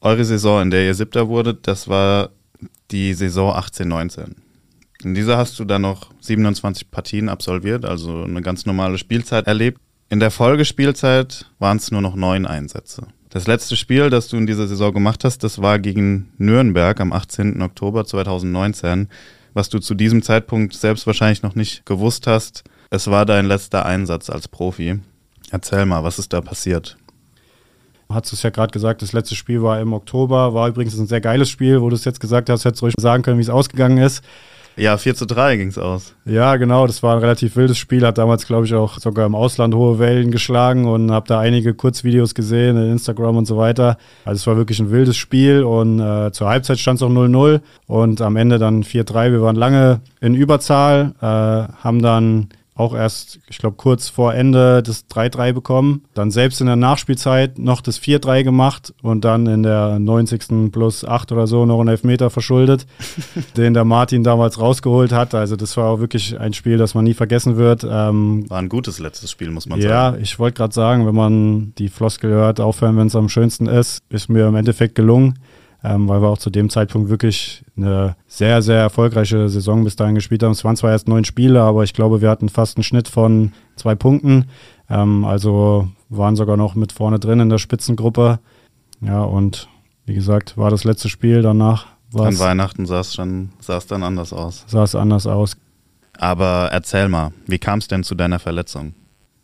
[0.00, 2.30] Eure Saison, in der ihr Siebter wurdet, das war
[2.90, 4.36] die Saison 18-19.
[5.02, 9.80] In dieser hast du dann noch 27 Partien absolviert, also eine ganz normale Spielzeit erlebt.
[10.08, 13.08] In der Folgespielzeit waren es nur noch neun Einsätze.
[13.28, 17.12] Das letzte Spiel, das du in dieser Saison gemacht hast, das war gegen Nürnberg am
[17.12, 17.60] 18.
[17.60, 19.08] Oktober 2019.
[19.52, 23.84] Was du zu diesem Zeitpunkt selbst wahrscheinlich noch nicht gewusst hast, es war dein letzter
[23.84, 25.00] Einsatz als Profi.
[25.50, 26.96] Erzähl mal, was ist da passiert?
[28.08, 31.20] Hast es ja gerade gesagt, das letzte Spiel war im Oktober, war übrigens ein sehr
[31.20, 33.50] geiles Spiel, wo du es jetzt gesagt hast, hättest du ruhig sagen können, wie es
[33.50, 34.22] ausgegangen ist.
[34.76, 36.14] Ja, 4 zu 3 ging es aus.
[36.26, 38.06] Ja, genau, das war ein relativ wildes Spiel.
[38.06, 41.72] Hat damals, glaube ich, auch sogar im Ausland hohe Wellen geschlagen und habe da einige
[41.72, 43.96] Kurzvideos gesehen in Instagram und so weiter.
[44.26, 47.60] Also es war wirklich ein wildes Spiel und äh, zur Halbzeit stand es auch 0-0
[47.86, 49.32] und am Ende dann 4-3.
[49.32, 54.82] Wir waren lange in Überzahl, äh, haben dann auch erst, ich glaube, kurz vor Ende
[54.82, 56.02] das 3-3 bekommen.
[56.12, 60.70] Dann selbst in der Nachspielzeit noch das 4-3 gemacht und dann in der 90.
[60.72, 62.86] plus 8 oder so noch einen Elfmeter verschuldet,
[63.56, 65.34] den der Martin damals rausgeholt hat.
[65.34, 67.82] Also das war auch wirklich ein Spiel, das man nie vergessen wird.
[67.82, 70.16] Ähm, war ein gutes letztes Spiel, muss man ja, sagen.
[70.16, 73.66] Ja, ich wollte gerade sagen, wenn man die Floskel hört, aufhören, wenn es am schönsten
[73.66, 75.38] ist, ist mir im Endeffekt gelungen
[75.86, 80.16] ähm, weil wir auch zu dem Zeitpunkt wirklich eine sehr, sehr erfolgreiche Saison bis dahin
[80.16, 80.50] gespielt haben.
[80.50, 83.52] Es waren zwar erst neun Spiele, aber ich glaube, wir hatten fast einen Schnitt von
[83.76, 84.46] zwei Punkten.
[84.90, 88.40] Ähm, also waren sogar noch mit vorne drin in der Spitzengruppe.
[89.00, 89.68] Ja, und
[90.06, 91.42] wie gesagt, war das letzte Spiel.
[91.42, 94.64] Danach An Weihnachten sah es schon, sah es dann anders aus.
[94.66, 95.56] Sah es anders aus.
[96.18, 98.94] Aber erzähl mal, wie kam es denn zu deiner Verletzung?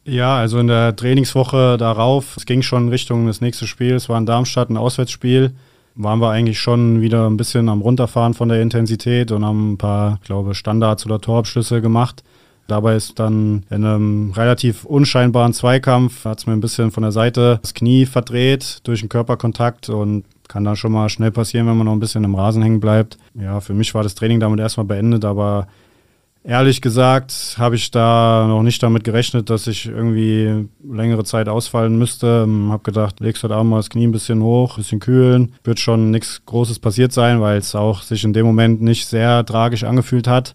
[0.04, 3.94] Ja, also in der Trainingswoche darauf, es ging schon Richtung das nächste Spiel.
[3.94, 5.52] Es war in Darmstadt ein Auswärtsspiel
[5.94, 9.78] waren wir eigentlich schon wieder ein bisschen am Runterfahren von der Intensität und haben ein
[9.78, 12.22] paar, glaube, Standards oder Torabschlüsse gemacht.
[12.68, 17.12] Dabei ist dann in einem relativ unscheinbaren Zweikampf, hat es mir ein bisschen von der
[17.12, 21.76] Seite das Knie verdreht durch den Körperkontakt und kann dann schon mal schnell passieren, wenn
[21.76, 23.18] man noch ein bisschen im Rasen hängen bleibt.
[23.34, 25.66] Ja, für mich war das Training damit erstmal beendet, aber
[26.44, 31.96] Ehrlich gesagt habe ich da noch nicht damit gerechnet, dass ich irgendwie längere Zeit ausfallen
[31.96, 32.44] müsste.
[32.48, 35.54] Ähm, habe gedacht, legst heute Abend mal das Knie ein bisschen hoch, ein bisschen kühlen.
[35.62, 39.46] Wird schon nichts Großes passiert sein, weil es auch sich in dem Moment nicht sehr
[39.46, 40.54] tragisch angefühlt hat.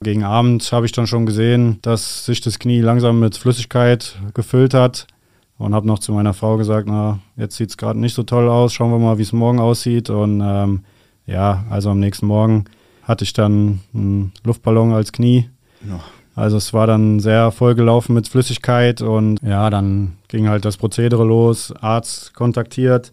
[0.00, 4.72] Gegen Abend habe ich dann schon gesehen, dass sich das Knie langsam mit Flüssigkeit gefüllt
[4.72, 5.08] hat.
[5.56, 8.48] Und habe noch zu meiner Frau gesagt, na, jetzt sieht es gerade nicht so toll
[8.48, 10.10] aus, schauen wir mal, wie es morgen aussieht.
[10.10, 10.84] Und ähm,
[11.26, 12.66] ja, also am nächsten Morgen
[13.04, 15.48] hatte ich dann einen Luftballon als Knie.
[15.88, 16.00] Ja.
[16.34, 21.24] Also es war dann sehr vollgelaufen mit Flüssigkeit und ja, dann ging halt das Prozedere
[21.24, 23.12] los, Arzt kontaktiert,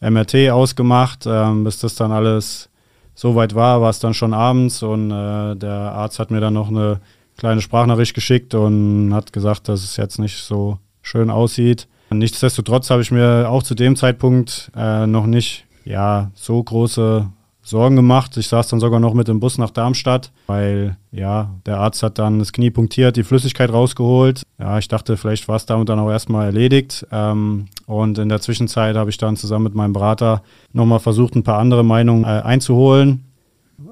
[0.00, 2.68] MRT ausgemacht, ähm, bis das dann alles
[3.14, 6.54] so weit war, war es dann schon abends und äh, der Arzt hat mir dann
[6.54, 7.00] noch eine
[7.36, 11.86] kleine Sprachnachricht geschickt und hat gesagt, dass es jetzt nicht so schön aussieht.
[12.10, 17.28] Nichtsdestotrotz habe ich mir auch zu dem Zeitpunkt äh, noch nicht ja, so große
[17.68, 18.36] Sorgen gemacht.
[18.36, 22.18] Ich saß dann sogar noch mit dem Bus nach Darmstadt, weil ja, der Arzt hat
[22.18, 24.42] dann das Knie punktiert, die Flüssigkeit rausgeholt.
[24.58, 27.06] Ja, ich dachte, vielleicht war es damit dann auch erstmal erledigt.
[27.12, 31.44] Ähm, und in der Zwischenzeit habe ich dann zusammen mit meinem Berater nochmal versucht, ein
[31.44, 33.24] paar andere Meinungen äh, einzuholen.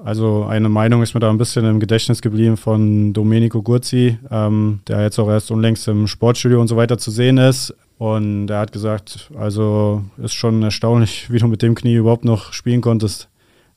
[0.03, 4.81] Also eine Meinung ist mir da ein bisschen im Gedächtnis geblieben von Domenico Gurzi, ähm,
[4.87, 7.73] der jetzt auch erst unlängst im Sportstudio und so weiter zu sehen ist.
[7.97, 12.53] Und er hat gesagt, also ist schon erstaunlich, wie du mit dem Knie überhaupt noch
[12.53, 13.29] spielen konntest.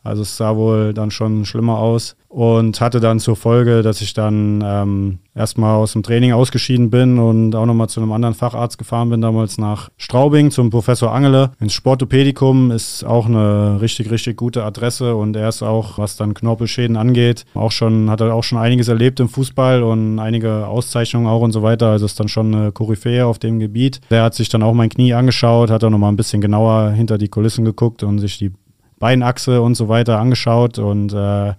[0.02, 4.14] Also es sah wohl dann schon schlimmer aus und hatte dann zur Folge, dass ich
[4.14, 8.78] dann ähm, erstmal aus dem Training ausgeschieden bin und auch nochmal zu einem anderen Facharzt
[8.78, 11.50] gefahren bin, damals nach Straubing zum Professor Angele.
[11.58, 16.34] Ins Sportopädikum ist auch eine richtig, richtig gute Adresse und er ist auch, was dann
[16.34, 21.26] Knorpelschäden angeht, auch schon, hat er auch schon einiges erlebt im Fußball und einige Auszeichnungen
[21.26, 21.88] auch und so weiter.
[21.88, 24.00] Also ist dann schon eine Koryphäe auf dem Gebiet.
[24.10, 27.18] Der hat sich dann auch mein Knie angeschaut, hat auch nochmal ein bisschen genauer hinter
[27.18, 28.52] die Kulissen geguckt und sich die
[29.00, 30.78] Beinachse und so weiter angeschaut.
[30.78, 31.56] Und äh, ja,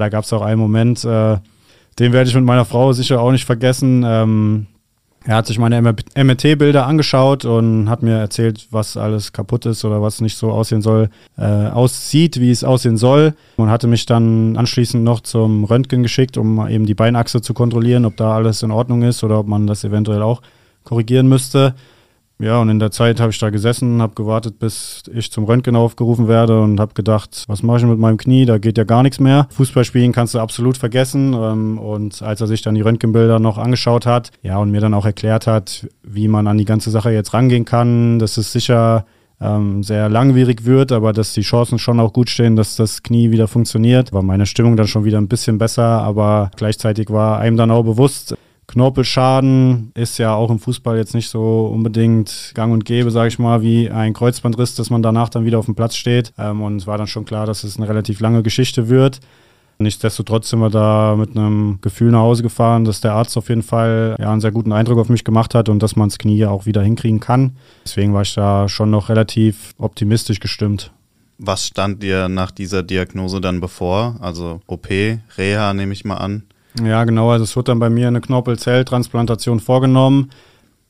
[0.00, 1.38] da gab es auch einen Moment, äh,
[1.98, 4.02] den werde ich mit meiner Frau sicher auch nicht vergessen.
[4.04, 4.66] Ähm,
[5.24, 10.02] er hat sich meine MRT-Bilder angeschaut und hat mir erzählt, was alles kaputt ist oder
[10.02, 13.34] was nicht so aussehen soll, äh, aussieht, wie es aussehen soll.
[13.56, 18.04] Und hatte mich dann anschließend noch zum Röntgen geschickt, um eben die Beinachse zu kontrollieren,
[18.04, 20.42] ob da alles in Ordnung ist oder ob man das eventuell auch
[20.82, 21.74] korrigieren müsste.
[22.42, 25.76] Ja, und in der Zeit habe ich da gesessen, habe gewartet, bis ich zum Röntgen
[25.76, 28.46] aufgerufen werde und habe gedacht, was mache ich mit meinem Knie?
[28.46, 29.46] Da geht ja gar nichts mehr.
[29.50, 31.34] Fußball spielen kannst du absolut vergessen.
[31.34, 34.92] Ähm, und als er sich dann die Röntgenbilder noch angeschaut hat, ja, und mir dann
[34.92, 39.06] auch erklärt hat, wie man an die ganze Sache jetzt rangehen kann, dass es sicher
[39.40, 43.30] ähm, sehr langwierig wird, aber dass die Chancen schon auch gut stehen, dass das Knie
[43.30, 47.56] wieder funktioniert, war meine Stimmung dann schon wieder ein bisschen besser, aber gleichzeitig war einem
[47.56, 48.36] dann auch bewusst,
[48.72, 53.38] Knorpelschaden ist ja auch im Fußball jetzt nicht so unbedingt gang und gäbe, sage ich
[53.38, 56.32] mal, wie ein Kreuzbandriss, dass man danach dann wieder auf dem Platz steht.
[56.38, 59.20] Ähm, und es war dann schon klar, dass es eine relativ lange Geschichte wird.
[59.78, 63.62] Nichtsdestotrotz sind wir da mit einem Gefühl nach Hause gefahren, dass der Arzt auf jeden
[63.62, 66.46] Fall ja, einen sehr guten Eindruck auf mich gemacht hat und dass man das Knie
[66.46, 67.56] auch wieder hinkriegen kann.
[67.84, 70.92] Deswegen war ich da schon noch relativ optimistisch gestimmt.
[71.36, 74.16] Was stand dir nach dieser Diagnose dann bevor?
[74.20, 74.88] Also OP,
[75.36, 76.44] Reha nehme ich mal an.
[76.80, 77.30] Ja, genau.
[77.30, 80.30] Also es wird dann bei mir eine Knorpelzelltransplantation vorgenommen.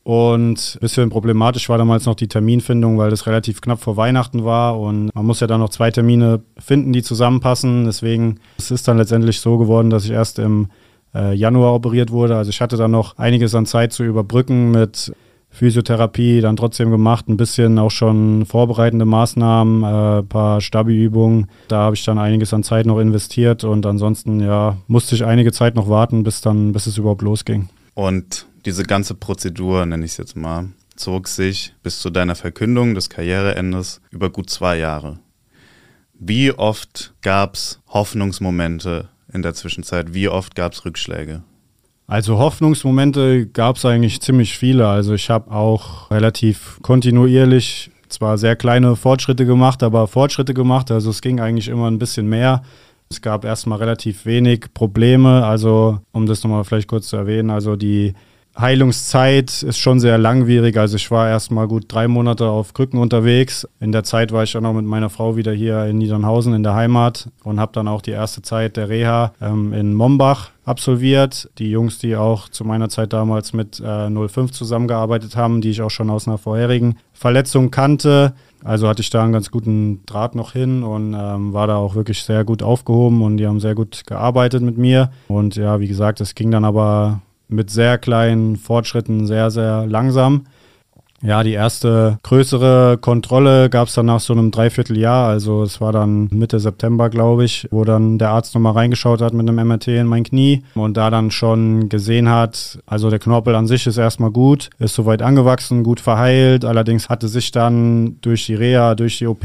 [0.05, 4.45] Und ein bisschen problematisch war damals noch die Terminfindung, weil das relativ knapp vor Weihnachten
[4.45, 7.85] war und man muss ja dann noch zwei Termine finden, die zusammenpassen.
[7.85, 10.71] Deswegen es ist dann letztendlich so geworden, dass ich erst im
[11.15, 12.37] äh, Januar operiert wurde.
[12.37, 15.13] Also ich hatte dann noch einiges an Zeit zu überbrücken mit
[15.53, 21.49] Physiotherapie dann trotzdem gemacht, ein bisschen auch schon vorbereitende Maßnahmen, ein äh, paar Stabi-Übungen.
[21.69, 25.53] Da habe ich dann einiges an Zeit noch investiert und ansonsten ja musste ich einige
[25.53, 27.69] Zeit noch warten, bis dann, bis es überhaupt losging.
[27.95, 32.95] Und diese ganze Prozedur, nenne ich es jetzt mal, zog sich bis zu deiner Verkündung
[32.95, 35.19] des Karriereendes über gut zwei Jahre.
[36.15, 40.15] Wie oft gab es Hoffnungsmomente in der Zwischenzeit?
[40.15, 41.43] Wie oft gab es Rückschläge?
[42.13, 44.87] Also Hoffnungsmomente gab es eigentlich ziemlich viele.
[44.87, 50.91] Also ich habe auch relativ kontinuierlich zwar sehr kleine Fortschritte gemacht, aber Fortschritte gemacht.
[50.91, 52.65] Also es ging eigentlich immer ein bisschen mehr.
[53.09, 55.47] Es gab erstmal relativ wenig Probleme.
[55.47, 58.13] Also, um das nochmal vielleicht kurz zu erwähnen, also die
[58.59, 60.77] Heilungszeit ist schon sehr langwierig.
[60.77, 63.67] Also ich war erstmal gut drei Monate auf Krücken unterwegs.
[63.81, 66.63] In der Zeit war ich dann auch mit meiner Frau wieder hier in Niedernhausen in
[66.63, 71.51] der Heimat und habe dann auch die erste Zeit der Reha ähm, in Mombach absolviert.
[71.59, 75.81] Die Jungs, die auch zu meiner Zeit damals mit äh, 05 zusammengearbeitet haben, die ich
[75.81, 78.35] auch schon aus einer vorherigen Verletzung kannte,
[78.65, 81.95] also hatte ich da einen ganz guten Draht noch hin und ähm, war da auch
[81.95, 85.11] wirklich sehr gut aufgehoben und die haben sehr gut gearbeitet mit mir.
[85.29, 90.47] Und ja, wie gesagt, es ging dann aber mit sehr kleinen Fortschritten sehr, sehr langsam.
[91.25, 95.29] Ja, die erste größere Kontrolle gab es dann nach so einem Dreivierteljahr.
[95.29, 99.33] Also es war dann Mitte September, glaube ich, wo dann der Arzt nochmal reingeschaut hat
[99.33, 103.55] mit einem MRT in mein Knie und da dann schon gesehen hat, also der Knorpel
[103.55, 106.65] an sich ist erstmal gut, ist soweit angewachsen, gut verheilt.
[106.65, 109.45] Allerdings hatte sich dann durch die Reha, durch die OP,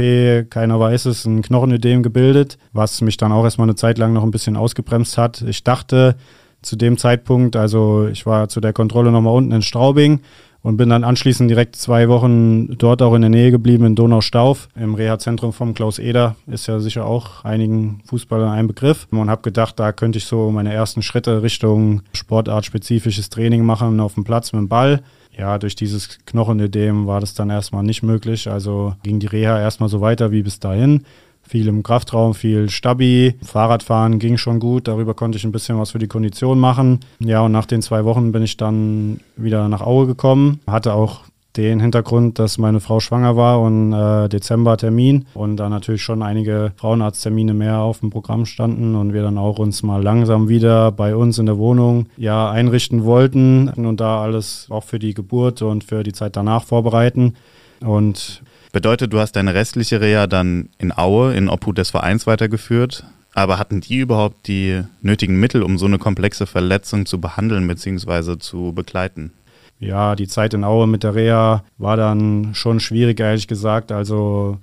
[0.50, 4.24] keiner weiß es, ein Knochenödem gebildet, was mich dann auch erstmal eine Zeit lang noch
[4.24, 5.44] ein bisschen ausgebremst hat.
[5.44, 6.16] Ich dachte,
[6.62, 10.22] zu dem Zeitpunkt, also ich war zu der Kontrolle nochmal unten in Straubing
[10.62, 14.68] und bin dann anschließend direkt zwei Wochen dort auch in der Nähe geblieben in Donaustauf
[14.76, 16.36] im Reha-Zentrum vom Klaus Eder.
[16.46, 19.08] Ist ja sicher auch einigen Fußballern ein Begriff.
[19.12, 24.16] Und habe gedacht, da könnte ich so meine ersten Schritte Richtung sportartspezifisches Training machen auf
[24.16, 25.02] dem Platz mit dem Ball.
[25.38, 28.50] Ja, durch dieses Knochenödem war das dann erstmal nicht möglich.
[28.50, 31.06] Also ging die Reha erstmal so weiter wie bis dahin
[31.48, 33.36] viel im Kraftraum, viel Stabi.
[33.44, 37.00] Fahrradfahren ging schon gut, darüber konnte ich ein bisschen was für die Kondition machen.
[37.20, 40.60] Ja, und nach den zwei Wochen bin ich dann wieder nach Aue gekommen.
[40.68, 41.22] Hatte auch
[41.58, 46.22] den Hintergrund, dass meine Frau schwanger war und äh, Dezember Termin und da natürlich schon
[46.22, 50.92] einige Frauenarzttermine mehr auf dem Programm standen und wir dann auch uns mal langsam wieder
[50.92, 55.62] bei uns in der Wohnung ja einrichten wollten und da alles auch für die Geburt
[55.64, 57.34] und für die Zeit danach vorbereiten.
[57.82, 63.06] Und Bedeutet, du hast deine restliche Reha dann in Aue, in Obhut des Vereins weitergeführt.
[63.34, 68.40] Aber hatten die überhaupt die nötigen Mittel, um so eine komplexe Verletzung zu behandeln bzw.
[68.40, 69.32] zu begleiten?
[69.80, 73.92] Ja, die Zeit in Aue mit der Reha war dann schon schwierig, ehrlich gesagt.
[73.92, 74.58] Also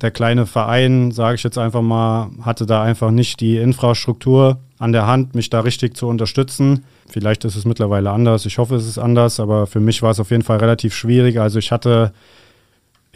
[0.00, 4.92] der kleine Verein, sage ich jetzt einfach mal, hatte da einfach nicht die Infrastruktur an
[4.92, 6.84] der Hand, mich da richtig zu unterstützen.
[7.08, 8.46] Vielleicht ist es mittlerweile anders.
[8.46, 11.38] Ich hoffe, es ist anders, aber für mich war es auf jeden Fall relativ schwierig.
[11.38, 12.12] Also ich hatte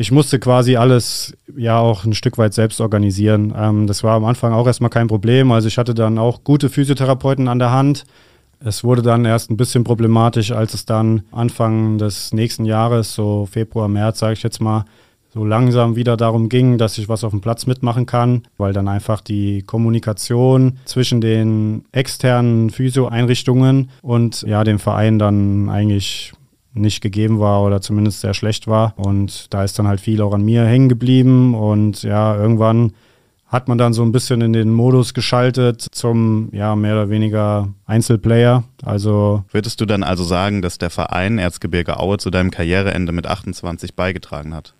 [0.00, 3.52] ich musste quasi alles ja auch ein Stück weit selbst organisieren.
[3.54, 5.52] Ähm, das war am Anfang auch erstmal kein Problem.
[5.52, 8.04] Also ich hatte dann auch gute Physiotherapeuten an der Hand.
[8.64, 13.44] Es wurde dann erst ein bisschen problematisch, als es dann Anfang des nächsten Jahres, so
[13.44, 14.86] Februar, März, sage ich jetzt mal,
[15.34, 18.88] so langsam wieder darum ging, dass ich was auf dem Platz mitmachen kann, weil dann
[18.88, 26.32] einfach die Kommunikation zwischen den externen Physio-Einrichtungen und ja, dem Verein dann eigentlich
[26.72, 28.94] nicht gegeben war oder zumindest sehr schlecht war.
[28.96, 31.54] Und da ist dann halt viel auch an mir hängen geblieben.
[31.54, 32.92] Und ja, irgendwann
[33.46, 37.68] hat man dann so ein bisschen in den Modus geschaltet zum, ja, mehr oder weniger
[37.84, 38.62] Einzelplayer.
[38.84, 39.44] Also.
[39.50, 43.94] Würdest du dann also sagen, dass der Verein Erzgebirge Aue zu deinem Karriereende mit 28
[43.96, 44.74] beigetragen hat?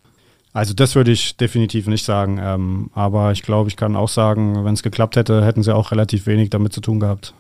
[0.53, 2.39] Also das würde ich definitiv nicht sagen.
[2.41, 5.91] Ähm, aber ich glaube, ich kann auch sagen, wenn es geklappt hätte, hätten sie auch
[5.91, 7.35] relativ wenig damit zu tun gehabt.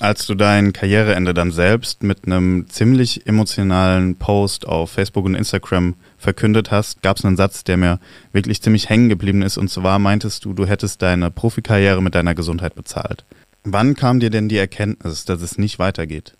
[0.00, 5.94] Als du dein Karriereende dann selbst mit einem ziemlich emotionalen Post auf Facebook und Instagram
[6.18, 8.00] verkündet hast, gab es einen Satz, der mir
[8.32, 9.56] wirklich ziemlich hängen geblieben ist.
[9.56, 13.24] Und zwar meintest du, du hättest deine Profikarriere mit deiner Gesundheit bezahlt.
[13.62, 16.34] Wann kam dir denn die Erkenntnis, dass es nicht weitergeht?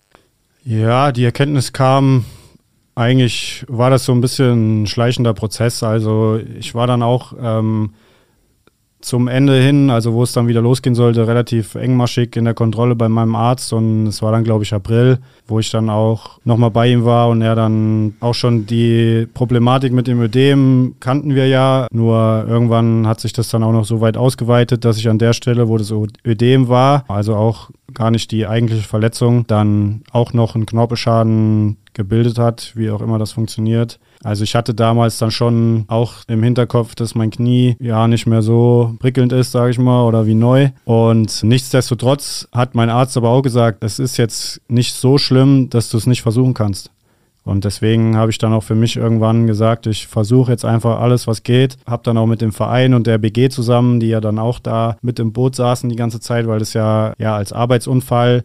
[0.65, 2.25] Ja, die Erkenntnis kam,
[2.97, 5.83] eigentlich war das so ein bisschen ein schleichender Prozess.
[5.83, 7.95] Also ich war dann auch ähm,
[9.05, 12.95] zum Ende hin, also wo es dann wieder losgehen sollte, relativ engmaschig in der Kontrolle
[12.95, 16.71] bei meinem Arzt und es war dann, glaube ich, April, wo ich dann auch nochmal
[16.71, 21.47] bei ihm war und er dann auch schon die Problematik mit dem Ödem kannten wir
[21.49, 25.19] ja, nur irgendwann hat sich das dann auch noch so weit ausgeweitet, dass ich an
[25.19, 25.93] der Stelle, wo das
[26.27, 32.39] Ödem war, also auch gar nicht die eigentliche Verletzung, dann auch noch einen Knorpelschaden gebildet
[32.39, 33.99] hat, wie auch immer das funktioniert.
[34.25, 38.41] Also ich hatte damals dann schon auch im Hinterkopf, dass mein Knie ja nicht mehr
[38.41, 40.71] so prickelnd ist, sage ich mal, oder wie neu.
[40.87, 45.91] Und nichtsdestotrotz hat mein Arzt aber auch gesagt, es ist jetzt nicht so schlimm, dass
[45.91, 46.91] du es nicht versuchen kannst.
[47.45, 51.27] Und deswegen habe ich dann auch für mich irgendwann gesagt, ich versuche jetzt einfach alles,
[51.27, 51.77] was geht.
[51.87, 54.97] Habe dann auch mit dem Verein und der BG zusammen, die ja dann auch da
[55.03, 58.43] mit im Boot saßen die ganze Zeit, weil das ja, ja als Arbeitsunfall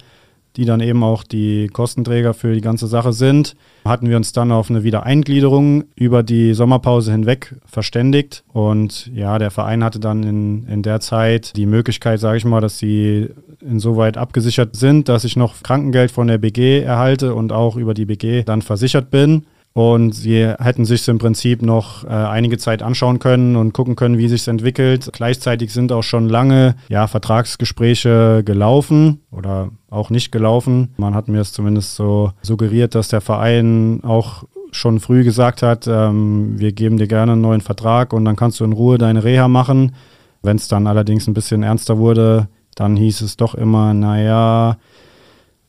[0.55, 4.51] die dann eben auch die Kostenträger für die ganze Sache sind, hatten wir uns dann
[4.51, 8.43] auf eine Wiedereingliederung über die Sommerpause hinweg verständigt.
[8.51, 12.61] Und ja, der Verein hatte dann in, in der Zeit die Möglichkeit, sage ich mal,
[12.61, 13.29] dass sie
[13.61, 18.05] insoweit abgesichert sind, dass ich noch Krankengeld von der BG erhalte und auch über die
[18.05, 19.45] BG dann versichert bin.
[19.73, 24.17] Und sie hätten sich im Prinzip noch äh, einige Zeit anschauen können und gucken können,
[24.17, 25.09] wie sich entwickelt.
[25.13, 30.93] Gleichzeitig sind auch schon lange ja, Vertragsgespräche gelaufen oder auch nicht gelaufen.
[30.97, 35.87] Man hat mir es zumindest so suggeriert, dass der Verein auch schon früh gesagt hat,
[35.87, 39.23] ähm, wir geben dir gerne einen neuen Vertrag und dann kannst du in Ruhe deine
[39.23, 39.95] Reha machen.
[40.41, 44.77] Wenn es dann allerdings ein bisschen ernster wurde, dann hieß es doch immer, naja,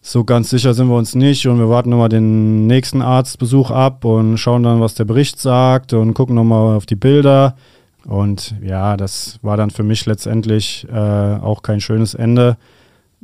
[0.02, 4.04] so ganz sicher sind wir uns nicht und wir warten nochmal den nächsten Arztbesuch ab
[4.04, 7.54] und schauen dann, was der Bericht sagt und gucken nochmal auf die Bilder.
[8.06, 12.56] Und ja, das war dann für mich letztendlich äh, auch kein schönes Ende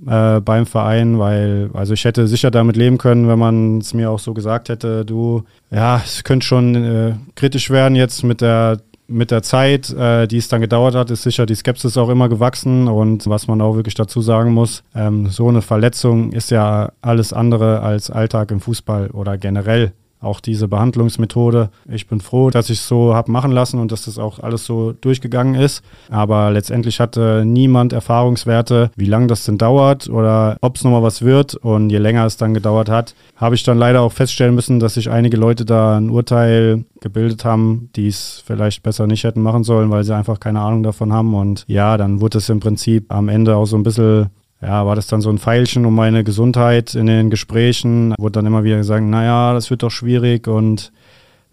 [0.07, 4.11] äh, beim Verein, weil, also ich hätte sicher damit leben können, wenn man es mir
[4.11, 8.79] auch so gesagt hätte, du, ja, es könnte schon äh, kritisch werden jetzt mit der
[9.09, 12.29] mit der Zeit, äh, die es dann gedauert hat, ist sicher die Skepsis auch immer
[12.29, 12.89] gewachsen.
[12.89, 17.33] Und was man auch wirklich dazu sagen muss, ähm, so eine Verletzung ist ja alles
[17.33, 19.93] andere als Alltag im Fußball oder generell
[20.27, 21.71] auch diese Behandlungsmethode.
[21.89, 24.67] Ich bin froh, dass ich es so habe machen lassen und dass das auch alles
[24.67, 25.83] so durchgegangen ist.
[26.11, 31.23] Aber letztendlich hatte niemand Erfahrungswerte, wie lange das denn dauert oder ob es nochmal was
[31.23, 31.55] wird.
[31.55, 34.95] Und je länger es dann gedauert hat, habe ich dann leider auch feststellen müssen, dass
[34.95, 39.65] sich einige Leute da ein Urteil gebildet haben, die es vielleicht besser nicht hätten machen
[39.65, 41.35] sollen, weil sie einfach keine Ahnung davon haben.
[41.35, 44.31] Und ja, dann wurde es im Prinzip am Ende auch so ein bisschen
[44.63, 48.15] ja, war das dann so ein Pfeilchen um meine Gesundheit in den Gesprächen.
[48.19, 50.93] Wurde dann immer wieder gesagt, naja, das wird doch schwierig und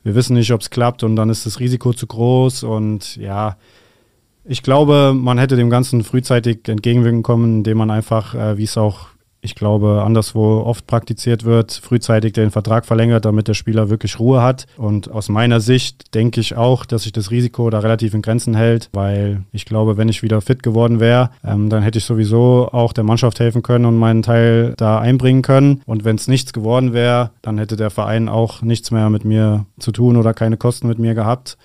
[0.04, 3.58] wir wissen nicht, ob es klappt und dann ist das Risiko zu groß und ja,
[4.46, 8.78] ich glaube, man hätte dem Ganzen frühzeitig entgegenwirken können, indem man einfach, äh, wie es
[8.78, 9.08] auch
[9.44, 14.42] ich glaube, anderswo oft praktiziert wird, frühzeitig den Vertrag verlängert, damit der Spieler wirklich Ruhe
[14.42, 14.66] hat.
[14.78, 18.56] Und aus meiner Sicht denke ich auch, dass sich das Risiko da relativ in Grenzen
[18.56, 22.70] hält, weil ich glaube, wenn ich wieder fit geworden wäre, ähm, dann hätte ich sowieso
[22.72, 25.82] auch der Mannschaft helfen können und meinen Teil da einbringen können.
[25.86, 29.66] Und wenn es nichts geworden wäre, dann hätte der Verein auch nichts mehr mit mir
[29.78, 31.58] zu tun oder keine Kosten mit mir gehabt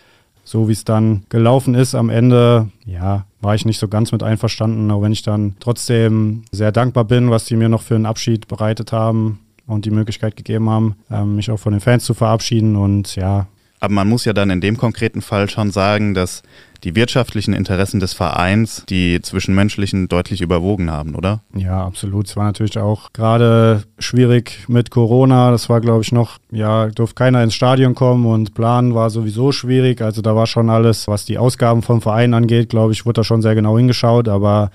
[0.49, 4.22] so wie es dann gelaufen ist am Ende, ja, war ich nicht so ganz mit
[4.22, 8.07] einverstanden, auch wenn ich dann trotzdem sehr dankbar bin, was die mir noch für einen
[8.07, 12.14] Abschied bereitet haben und die Möglichkeit gegeben haben, ähm, mich auch von den Fans zu
[12.14, 13.46] verabschieden und ja.
[13.80, 16.42] Aber man muss ja dann in dem konkreten Fall schon sagen, dass
[16.84, 21.40] die wirtschaftlichen Interessen des Vereins die zwischenmenschlichen deutlich überwogen haben, oder?
[21.54, 22.28] Ja, absolut.
[22.28, 25.50] Es war natürlich auch gerade schwierig mit Corona.
[25.50, 29.50] Das war, glaube ich, noch, ja, durfte keiner ins Stadion kommen und planen war sowieso
[29.50, 30.00] schwierig.
[30.00, 33.24] Also da war schon alles, was die Ausgaben vom Verein angeht, glaube ich, wurde da
[33.24, 34.28] schon sehr genau hingeschaut.
[34.28, 34.70] Aber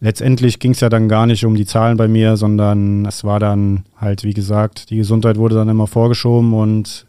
[0.00, 3.38] letztendlich ging es ja dann gar nicht um die Zahlen bei mir, sondern es war
[3.38, 7.06] dann halt, wie gesagt, die Gesundheit wurde dann immer vorgeschoben und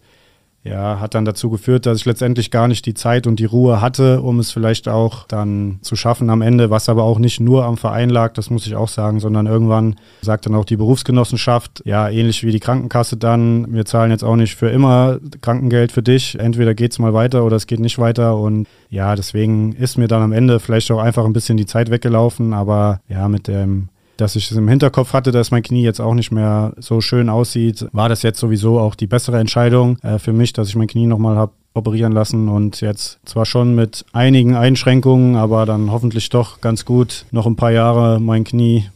[0.64, 3.80] ja, hat dann dazu geführt, dass ich letztendlich gar nicht die Zeit und die Ruhe
[3.80, 7.64] hatte, um es vielleicht auch dann zu schaffen am Ende, was aber auch nicht nur
[7.64, 11.82] am Verein lag, das muss ich auch sagen, sondern irgendwann sagt dann auch die Berufsgenossenschaft,
[11.86, 16.04] ja, ähnlich wie die Krankenkasse dann, wir zahlen jetzt auch nicht für immer Krankengeld für
[16.04, 19.98] dich, entweder geht es mal weiter oder es geht nicht weiter und ja, deswegen ist
[19.98, 23.48] mir dann am Ende vielleicht auch einfach ein bisschen die Zeit weggelaufen, aber ja, mit
[23.48, 23.88] dem
[24.20, 27.30] dass ich es im Hinterkopf hatte, dass mein Knie jetzt auch nicht mehr so schön
[27.30, 30.88] aussieht, war das jetzt sowieso auch die bessere Entscheidung äh, für mich, dass ich mein
[30.88, 36.30] Knie nochmal habe operieren lassen und jetzt zwar schon mit einigen Einschränkungen, aber dann hoffentlich
[36.30, 38.90] doch ganz gut noch ein paar Jahre mein Knie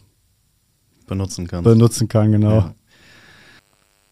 [1.07, 1.63] benutzen kann.
[1.63, 2.51] Benutzen kann, genau.
[2.51, 2.74] Ja.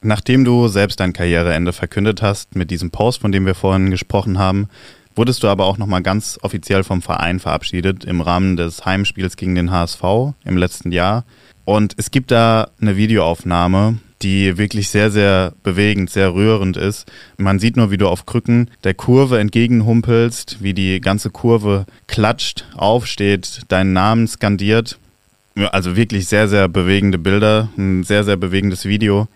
[0.01, 4.39] Nachdem du selbst dein Karriereende verkündet hast mit diesem Post, von dem wir vorhin gesprochen
[4.39, 4.67] haben,
[5.15, 9.55] wurdest du aber auch nochmal ganz offiziell vom Verein verabschiedet im Rahmen des Heimspiels gegen
[9.55, 10.03] den HSV
[10.45, 11.25] im letzten Jahr.
[11.65, 17.11] Und es gibt da eine Videoaufnahme, die wirklich sehr, sehr bewegend, sehr rührend ist.
[17.37, 22.65] Man sieht nur, wie du auf Krücken der Kurve entgegenhumpelst, wie die ganze Kurve klatscht,
[22.75, 24.99] aufsteht, deinen Namen skandiert.
[25.71, 29.27] Also wirklich sehr, sehr bewegende Bilder, ein sehr, sehr bewegendes Video.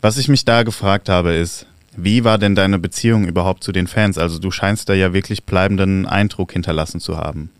[0.00, 1.66] Was ich mich da gefragt habe, ist,
[1.96, 4.18] wie war denn deine Beziehung überhaupt zu den Fans?
[4.18, 7.50] Also du scheinst da ja wirklich bleibenden Eindruck hinterlassen zu haben.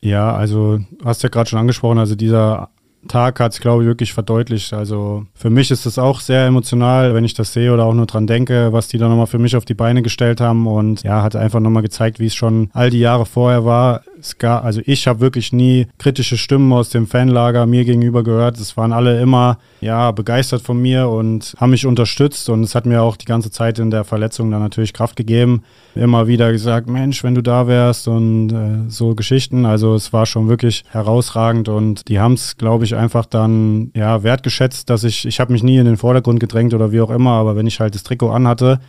[0.00, 2.68] Ja, also hast ja gerade schon angesprochen, also dieser
[3.08, 4.72] Tag hat es, glaube ich, wirklich verdeutlicht.
[4.72, 8.06] Also für mich ist es auch sehr emotional, wenn ich das sehe oder auch nur
[8.06, 10.66] dran denke, was die da nochmal für mich auf die Beine gestellt haben.
[10.66, 14.02] Und ja, hat einfach nochmal gezeigt, wie es schon all die Jahre vorher war.
[14.24, 18.58] Es gab, also ich habe wirklich nie kritische Stimmen aus dem Fanlager mir gegenüber gehört.
[18.58, 22.86] Es waren alle immer ja begeistert von mir und haben mich unterstützt und es hat
[22.86, 25.62] mir auch die ganze Zeit in der Verletzung dann natürlich Kraft gegeben.
[25.94, 29.66] Immer wieder gesagt, Mensch, wenn du da wärst und äh, so Geschichten.
[29.66, 34.22] Also es war schon wirklich herausragend und die haben es, glaube ich, einfach dann ja
[34.22, 37.32] wertgeschätzt, dass ich ich habe mich nie in den Vordergrund gedrängt oder wie auch immer,
[37.32, 38.80] aber wenn ich halt das Trikot anhatte,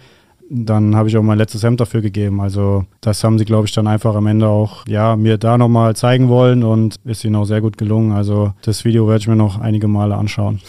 [0.49, 2.41] dann habe ich auch mein letztes Hemd dafür gegeben.
[2.41, 5.95] Also das haben sie, glaube ich, dann einfach am Ende auch ja, mir da nochmal
[5.95, 8.11] zeigen wollen und ist ihnen auch sehr gut gelungen.
[8.11, 10.61] Also das Video werde ich mir noch einige Male anschauen.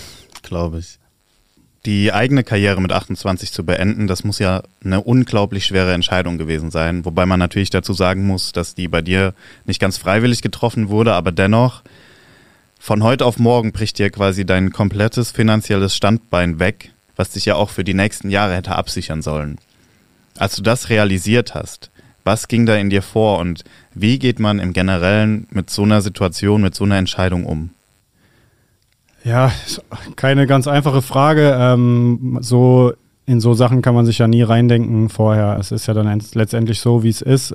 [0.43, 0.99] Glaube ich.
[1.85, 6.73] Die eigene Karriere mit 28 zu beenden, das muss ja eine unglaublich schwere Entscheidung gewesen
[6.73, 7.05] sein.
[7.05, 9.35] Wobei man natürlich dazu sagen muss, dass die bei dir
[9.67, 11.83] nicht ganz freiwillig getroffen wurde, aber dennoch,
[12.81, 17.55] von heute auf morgen bricht dir quasi dein komplettes finanzielles Standbein weg, was dich ja
[17.55, 19.59] auch für die nächsten Jahre hätte absichern sollen.
[20.39, 21.91] Als du das realisiert hast,
[22.25, 23.65] was ging da in dir vor und
[23.95, 27.71] wie geht man im Generellen mit so einer Situation, mit so einer Entscheidung um?
[29.25, 29.51] Ja,
[30.17, 31.57] keine ganz einfache Frage.
[31.59, 32.93] Ähm, so
[33.27, 35.57] in so Sachen kann man sich ja nie reindenken vorher.
[35.59, 37.55] Es ist ja dann letztendlich so, wie es ist.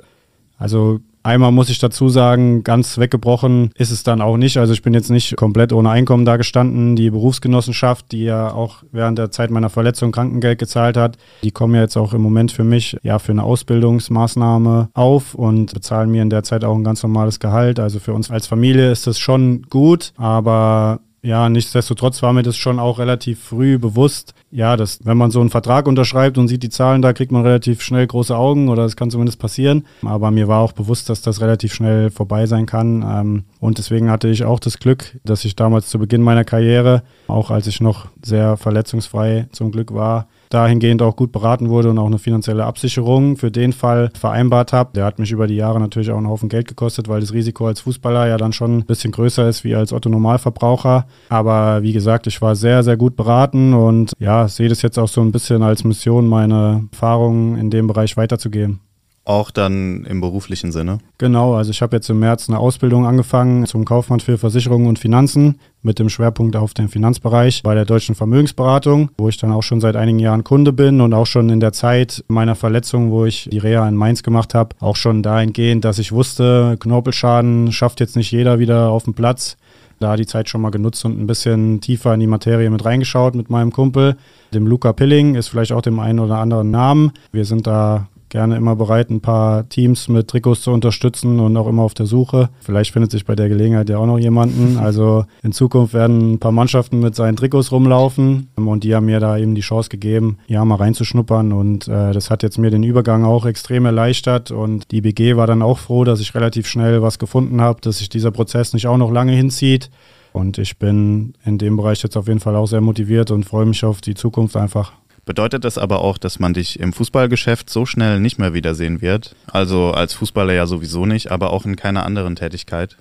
[0.58, 4.56] Also Einmal muss ich dazu sagen, ganz weggebrochen ist es dann auch nicht.
[4.56, 6.96] Also ich bin jetzt nicht komplett ohne Einkommen da gestanden.
[6.96, 11.74] Die Berufsgenossenschaft, die ja auch während der Zeit meiner Verletzung Krankengeld gezahlt hat, die kommen
[11.74, 16.22] ja jetzt auch im Moment für mich ja für eine Ausbildungsmaßnahme auf und bezahlen mir
[16.22, 17.78] in der Zeit auch ein ganz normales Gehalt.
[17.78, 22.56] Also für uns als Familie ist das schon gut, aber ja, nichtsdestotrotz war mir das
[22.56, 26.64] schon auch relativ früh bewusst, ja, dass wenn man so einen Vertrag unterschreibt und sieht
[26.64, 29.86] die Zahlen, da kriegt man relativ schnell große Augen oder es kann zumindest passieren.
[30.04, 33.04] Aber mir war auch bewusst, dass das relativ schnell vorbei sein kann.
[33.08, 37.04] Ähm, und deswegen hatte ich auch das Glück, dass ich damals zu Beginn meiner Karriere,
[37.28, 41.98] auch als ich noch sehr verletzungsfrei zum Glück war, dahingehend auch gut beraten wurde und
[41.98, 44.90] auch eine finanzielle Absicherung für den Fall vereinbart habe.
[44.94, 47.66] Der hat mich über die Jahre natürlich auch einen Haufen Geld gekostet, weil das Risiko
[47.66, 51.06] als Fußballer ja dann schon ein bisschen größer ist wie als Otto Normalverbraucher.
[51.28, 55.08] Aber wie gesagt, ich war sehr, sehr gut beraten und ja, sehe das jetzt auch
[55.08, 58.80] so ein bisschen als Mission, meine Erfahrungen in dem Bereich weiterzugeben.
[59.24, 60.98] Auch dann im beruflichen Sinne?
[61.18, 64.98] Genau, also ich habe jetzt im März eine Ausbildung angefangen zum Kaufmann für Versicherungen und
[64.98, 69.62] Finanzen mit dem Schwerpunkt auf den Finanzbereich bei der Deutschen Vermögensberatung, wo ich dann auch
[69.62, 73.24] schon seit einigen Jahren Kunde bin und auch schon in der Zeit meiner Verletzung, wo
[73.24, 78.00] ich die Reha in Mainz gemacht habe, auch schon dahingehend, dass ich wusste, Knorpelschaden schafft
[78.00, 79.56] jetzt nicht jeder wieder auf den Platz.
[80.00, 83.36] Da die Zeit schon mal genutzt und ein bisschen tiefer in die Materie mit reingeschaut
[83.36, 84.16] mit meinem Kumpel,
[84.52, 87.12] dem Luca Pilling, ist vielleicht auch dem einen oder anderen Namen.
[87.30, 91.68] Wir sind da gerne immer bereit, ein paar Teams mit Trikots zu unterstützen und auch
[91.68, 92.48] immer auf der Suche.
[92.60, 94.78] Vielleicht findet sich bei der Gelegenheit ja auch noch jemanden.
[94.82, 99.20] Also in Zukunft werden ein paar Mannschaften mit seinen Trikots rumlaufen und die haben mir
[99.20, 102.82] da eben die Chance gegeben, ja mal reinzuschnuppern und äh, das hat jetzt mir den
[102.82, 107.02] Übergang auch extrem erleichtert und die BG war dann auch froh, dass ich relativ schnell
[107.02, 109.90] was gefunden habe, dass sich dieser Prozess nicht auch noch lange hinzieht.
[110.32, 113.66] Und ich bin in dem Bereich jetzt auf jeden Fall auch sehr motiviert und freue
[113.66, 114.92] mich auf die Zukunft einfach.
[115.24, 119.36] Bedeutet das aber auch, dass man dich im Fußballgeschäft so schnell nicht mehr wiedersehen wird?
[119.46, 122.96] Also als Fußballer ja sowieso nicht, aber auch in keiner anderen Tätigkeit?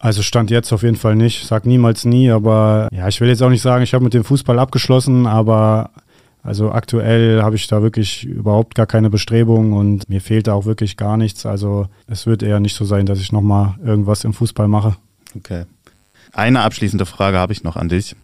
[0.00, 1.46] Also stand jetzt auf jeden Fall nicht.
[1.46, 4.24] Sag niemals nie, aber ja, ich will jetzt auch nicht sagen, ich habe mit dem
[4.24, 5.90] Fußball abgeschlossen, aber
[6.42, 10.64] also aktuell habe ich da wirklich überhaupt gar keine Bestrebung und mir fehlt da auch
[10.64, 11.46] wirklich gar nichts.
[11.46, 14.96] Also es wird eher nicht so sein, dass ich nochmal irgendwas im Fußball mache.
[15.36, 15.66] Okay.
[16.32, 18.16] Eine abschließende Frage habe ich noch an dich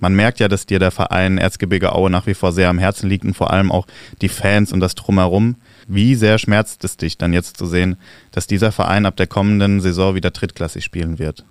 [0.00, 3.08] man merkt ja, dass dir der Verein Erzgebirge Aue nach wie vor sehr am Herzen
[3.08, 3.86] liegt und vor allem auch
[4.20, 5.56] die Fans und das Drumherum.
[5.86, 7.96] Wie sehr schmerzt es dich dann jetzt zu sehen,
[8.30, 11.44] dass dieser Verein ab der kommenden Saison wieder drittklassig spielen wird?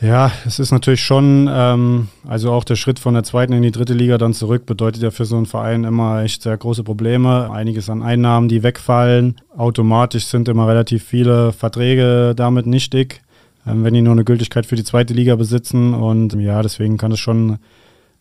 [0.00, 3.72] Ja, es ist natürlich schon, ähm, also auch der Schritt von der zweiten in die
[3.72, 7.50] dritte Liga dann zurück bedeutet ja für so einen Verein immer echt sehr große Probleme.
[7.50, 9.40] Einiges an Einnahmen, die wegfallen.
[9.56, 13.22] Automatisch sind immer relativ viele Verträge damit nichtig.
[13.68, 15.94] Ähm, wenn die nur eine Gültigkeit für die zweite Liga besitzen.
[15.94, 17.58] Und ja, deswegen kann es schon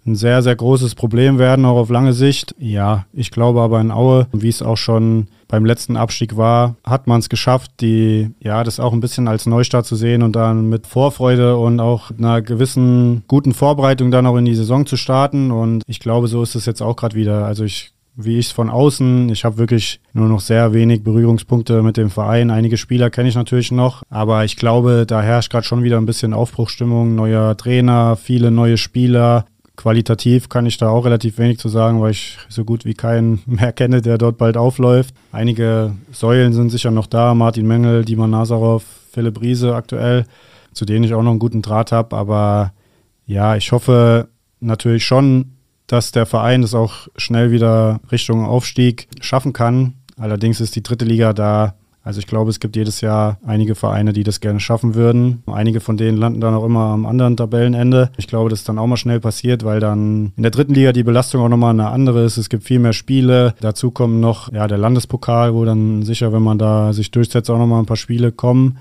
[0.08, 2.56] ein sehr, sehr großes Problem werden, auch auf lange Sicht.
[2.58, 7.08] Ja, ich glaube aber in Aue, wie es auch schon beim letzten Abstieg war, hat
[7.08, 10.70] man es geschafft, die, ja, das auch ein bisschen als Neustart zu sehen und dann
[10.70, 15.52] mit Vorfreude und auch einer gewissen guten Vorbereitung dann auch in die Saison zu starten.
[15.52, 17.45] Und ich glaube, so ist es jetzt auch gerade wieder.
[17.45, 19.30] Also ich wie ich es von außen.
[19.30, 22.49] Ich habe wirklich nur noch sehr wenig Berührungspunkte mit dem Verein.
[22.49, 26.07] Einige Spieler kenne ich natürlich noch, aber ich glaube, da herrscht gerade schon wieder ein
[26.07, 27.15] bisschen Aufbruchstimmung.
[27.15, 29.45] Neuer Trainer, viele neue Spieler.
[29.76, 33.43] Qualitativ kann ich da auch relativ wenig zu sagen, weil ich so gut wie keinen
[33.45, 35.13] mehr kenne, der dort bald aufläuft.
[35.32, 37.36] Einige Säulen sind sicher noch da.
[37.36, 40.26] Martin Mengel, Diman Nazarov, Philipp Riese aktuell,
[40.74, 42.15] zu denen ich auch noch einen guten Draht habe.
[42.15, 42.74] Aber
[43.28, 44.28] ja, ich hoffe
[44.59, 45.57] natürlich schon,
[45.88, 49.94] dass der Verein es auch schnell wieder Richtung Aufstieg schaffen kann.
[50.18, 51.76] Allerdings ist die dritte Liga da.
[52.04, 55.44] Also ich glaube, es gibt jedes Jahr einige Vereine, die das gerne schaffen würden.
[55.46, 58.12] Einige von denen landen dann auch immer am anderen Tabellenende.
[58.16, 60.94] Ich glaube, das ist dann auch mal schnell passiert, weil dann in der dritten Liga
[60.94, 62.38] die Belastung auch nochmal eine andere ist.
[62.38, 63.56] Es gibt viel mehr Spiele.
[63.60, 67.58] Dazu kommen noch ja, der Landespokal, wo dann sicher, wenn man da sich durchsetzt, auch
[67.58, 68.78] nochmal ein paar Spiele kommen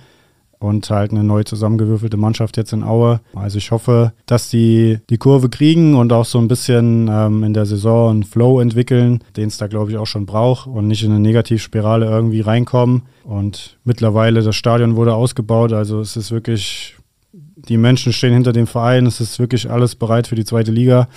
[0.59, 3.21] und halt eine neu zusammengewürfelte Mannschaft jetzt in Aue.
[3.35, 7.55] Also ich hoffe, dass die die Kurve kriegen und auch so ein bisschen ähm, in
[7.55, 11.03] der Saison einen Flow entwickeln, den es da glaube ich auch schon braucht und nicht
[11.03, 13.03] in eine Negativspirale irgendwie reinkommen.
[13.25, 16.97] Und mittlerweile das Stadion wurde ausgebaut, also es ist wirklich,
[17.33, 21.09] die Menschen stehen hinter dem Verein, es ist wirklich alles bereit für die zweite Liga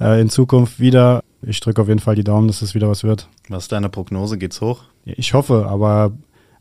[0.00, 1.22] äh, in Zukunft wieder.
[1.42, 3.28] Ich drücke auf jeden Fall die Daumen, dass es wieder was wird.
[3.48, 4.38] Was ist deine Prognose?
[4.38, 4.82] Geht's hoch?
[5.04, 6.12] Ich hoffe, aber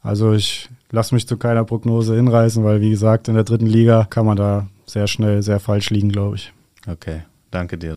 [0.02, 4.06] also ich lasse mich zu keiner Prognose hinreißen, weil wie gesagt, in der dritten Liga
[4.10, 6.54] kann man da sehr schnell sehr falsch liegen, glaube ich.
[6.88, 7.96] Okay, danke dir.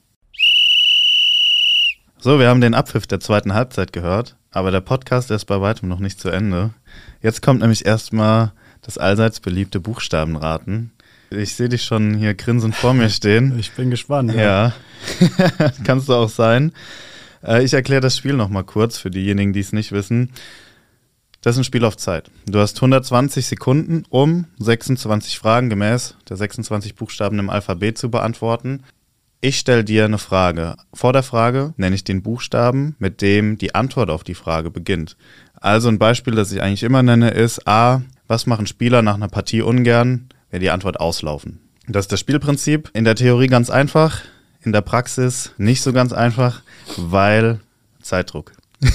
[2.18, 5.88] So, wir haben den Abpfiff der zweiten Halbzeit gehört, aber der Podcast ist bei weitem
[5.88, 6.70] noch nicht zu Ende.
[7.22, 10.90] Jetzt kommt nämlich erstmal das allseits beliebte Buchstabenraten.
[11.30, 13.56] Ich sehe dich schon hier grinsend vor mir stehen.
[13.58, 14.32] Ich bin gespannt.
[14.32, 14.72] Ja,
[15.20, 15.70] ja.
[15.84, 16.72] kannst du auch sein.
[17.44, 20.30] Äh, ich erkläre das Spiel nochmal kurz für diejenigen, die es nicht wissen.
[21.46, 22.28] Das ist ein Spiel auf Zeit.
[22.46, 28.82] Du hast 120 Sekunden, um 26 Fragen gemäß der 26 Buchstaben im Alphabet zu beantworten.
[29.40, 30.74] Ich stelle dir eine Frage.
[30.92, 35.16] Vor der Frage nenne ich den Buchstaben, mit dem die Antwort auf die Frage beginnt.
[35.54, 38.02] Also ein Beispiel, das ich eigentlich immer nenne, ist A.
[38.26, 41.60] Was machen Spieler nach einer Partie ungern, wenn die Antwort auslaufen?
[41.86, 42.90] Das ist das Spielprinzip.
[42.92, 44.22] In der Theorie ganz einfach,
[44.62, 46.62] in der Praxis nicht so ganz einfach,
[46.96, 47.60] weil
[48.02, 48.50] Zeitdruck.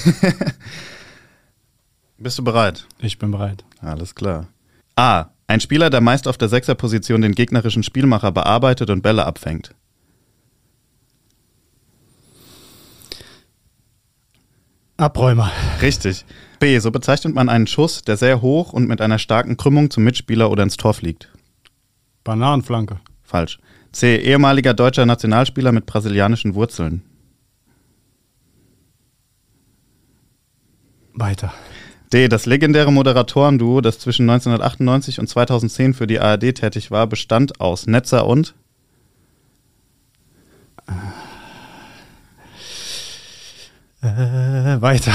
[2.21, 2.87] Bist du bereit?
[2.99, 3.65] Ich bin bereit.
[3.81, 4.47] Alles klar.
[4.95, 5.31] A.
[5.47, 9.73] Ein Spieler, der meist auf der Sechserposition den gegnerischen Spielmacher bearbeitet und Bälle abfängt.
[14.97, 15.51] Abräumer.
[15.81, 16.23] Richtig.
[16.59, 16.77] B.
[16.77, 20.51] So bezeichnet man einen Schuss, der sehr hoch und mit einer starken Krümmung zum Mitspieler
[20.51, 21.31] oder ins Tor fliegt.
[22.23, 22.99] Bananenflanke.
[23.23, 23.57] Falsch.
[23.93, 24.17] C.
[24.17, 27.01] Ehemaliger deutscher Nationalspieler mit brasilianischen Wurzeln.
[31.13, 31.51] Weiter.
[32.13, 32.27] D.
[32.27, 37.87] Das legendäre Moderatorenduo, das zwischen 1998 und 2010 für die ARD tätig war, bestand aus
[37.87, 38.53] Netzer und
[44.03, 45.13] Äh, weiter.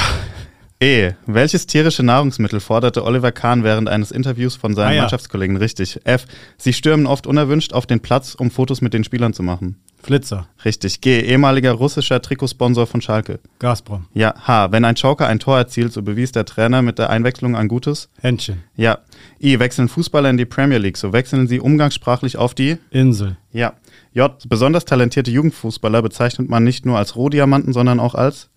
[0.79, 1.13] E.
[1.25, 5.01] Welches tierische Nahrungsmittel forderte Oliver Kahn während eines Interviews von seinen Ah, ja.
[5.01, 5.99] Mannschaftskollegen richtig?
[6.03, 6.25] F.
[6.57, 9.77] Sie stürmen oft unerwünscht auf den Platz, um Fotos mit den Spielern zu machen.
[10.03, 10.47] Flitzer.
[10.63, 11.01] Richtig.
[11.01, 11.19] G.
[11.21, 13.39] Ehemaliger russischer Trikotsponsor von Schalke.
[13.57, 14.05] Gazprom.
[14.13, 14.35] Ja.
[14.45, 14.71] H.
[14.71, 18.09] Wenn ein Joker ein Tor erzielt, so bewies der Trainer mit der Einwechslung ein Gutes.
[18.21, 18.63] Händchen.
[18.75, 18.99] Ja.
[19.41, 19.59] I.
[19.59, 22.77] Wechseln Fußballer in die Premier League, so wechseln sie umgangssprachlich auf die.
[22.91, 23.37] Insel.
[23.51, 23.73] Ja.
[24.13, 24.31] J.
[24.47, 28.49] Besonders talentierte Jugendfußballer bezeichnet man nicht nur als Rohdiamanten, sondern auch als.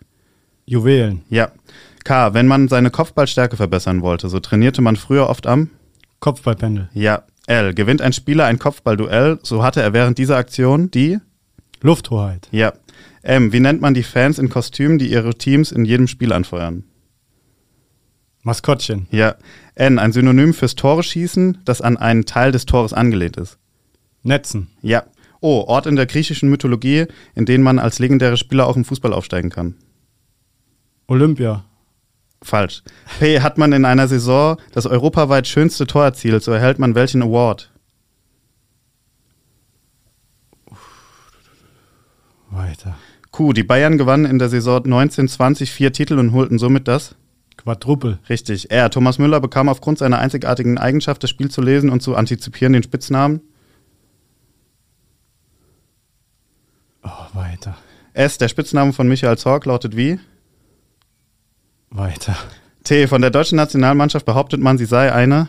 [0.67, 1.23] Juwelen.
[1.31, 1.51] Ja.
[2.05, 2.35] K.
[2.35, 5.71] Wenn man seine Kopfballstärke verbessern wollte, so trainierte man früher oft am.
[6.21, 6.89] Kopfballpendel.
[6.93, 7.25] Ja.
[7.47, 7.75] L.
[7.75, 11.19] Gewinnt ein Spieler ein Kopfballduell, so hatte er während dieser Aktion die.
[11.81, 12.49] Lufthoheit.
[12.51, 12.73] Ja.
[13.23, 13.53] M.
[13.53, 16.85] Wie nennt man die Fans in Kostümen, die ihre Teams in jedem Spiel anfeuern?
[18.43, 19.07] Maskottchen.
[19.11, 19.35] Ja.
[19.75, 19.99] N.
[19.99, 23.59] Ein Synonym fürs Tore schießen, das an einen Teil des Tores angelehnt ist.
[24.23, 24.69] Netzen.
[24.83, 25.05] Ja.
[25.41, 25.65] O.
[25.67, 29.51] Ort in der griechischen Mythologie, in den man als legendäre Spieler auch im Fußball aufsteigen
[29.51, 29.75] kann.
[31.07, 31.65] Olympia.
[32.43, 32.83] Falsch.
[33.19, 33.41] P.
[33.41, 37.71] Hat man in einer Saison das europaweit schönste Tor erzielt, so erhält man welchen Award?
[42.51, 42.97] Weiter.
[43.31, 43.53] Q.
[43.53, 47.15] Die Bayern gewannen in der Saison 1920 vier Titel und holten somit das?
[47.57, 48.19] Quadruppel.
[48.29, 48.71] Richtig.
[48.71, 48.91] R.
[48.91, 52.83] Thomas Müller bekam aufgrund seiner einzigartigen Eigenschaft, das Spiel zu lesen und zu antizipieren, den
[52.83, 53.43] Spitznamen.
[57.05, 57.77] Oh, weiter.
[58.15, 58.39] S.
[58.39, 60.19] Der Spitzname von Michael Zorc lautet wie?
[61.91, 62.37] Weiter.
[62.85, 63.07] T.
[63.07, 65.49] Von der deutschen Nationalmannschaft behauptet man, sie sei eine.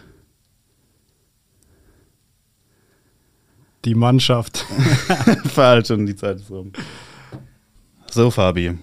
[3.86, 4.66] Die Mannschaft.
[5.46, 6.72] Falsch und die Zeit ist rum.
[8.10, 8.78] So, Fabi.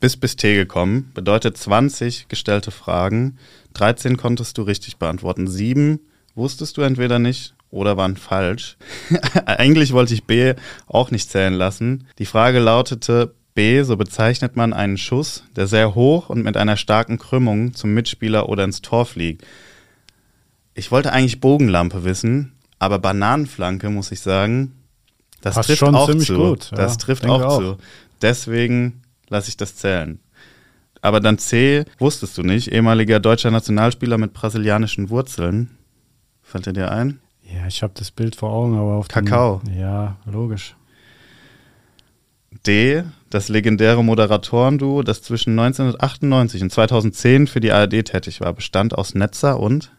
[0.00, 3.38] Bis bis T gekommen bedeutet 20 gestellte Fragen.
[3.74, 5.48] 13 konntest du richtig beantworten.
[5.48, 6.00] 7
[6.34, 8.76] wusstest du entweder nicht oder waren falsch.
[9.46, 10.54] Eigentlich wollte ich B
[10.86, 12.06] auch nicht zählen lassen.
[12.18, 16.76] Die Frage lautete, B, so bezeichnet man einen Schuss, der sehr hoch und mit einer
[16.76, 19.44] starken Krümmung zum Mitspieler oder ins Tor fliegt.
[20.74, 24.74] Ich wollte eigentlich Bogenlampe wissen, aber Bananenflanke, muss ich sagen,
[25.40, 26.36] das Passt trifft auch zu.
[26.36, 27.58] gut, ja, das trifft auch, auch.
[27.58, 27.76] zu.
[28.22, 30.20] Deswegen lasse ich das zählen.
[31.02, 35.76] Aber dann C, wusstest du nicht, ehemaliger deutscher Nationalspieler mit brasilianischen Wurzeln.
[36.44, 37.18] Fällt dir dir ein?
[37.42, 39.60] Ja, ich habe das Bild vor Augen, aber auf dem- Kakao.
[39.76, 40.76] Ja, logisch.
[42.66, 48.94] D, das legendäre Moderatorenduo, das zwischen 1998 und 2010 für die ARD tätig war, bestand
[48.96, 49.92] aus Netzer und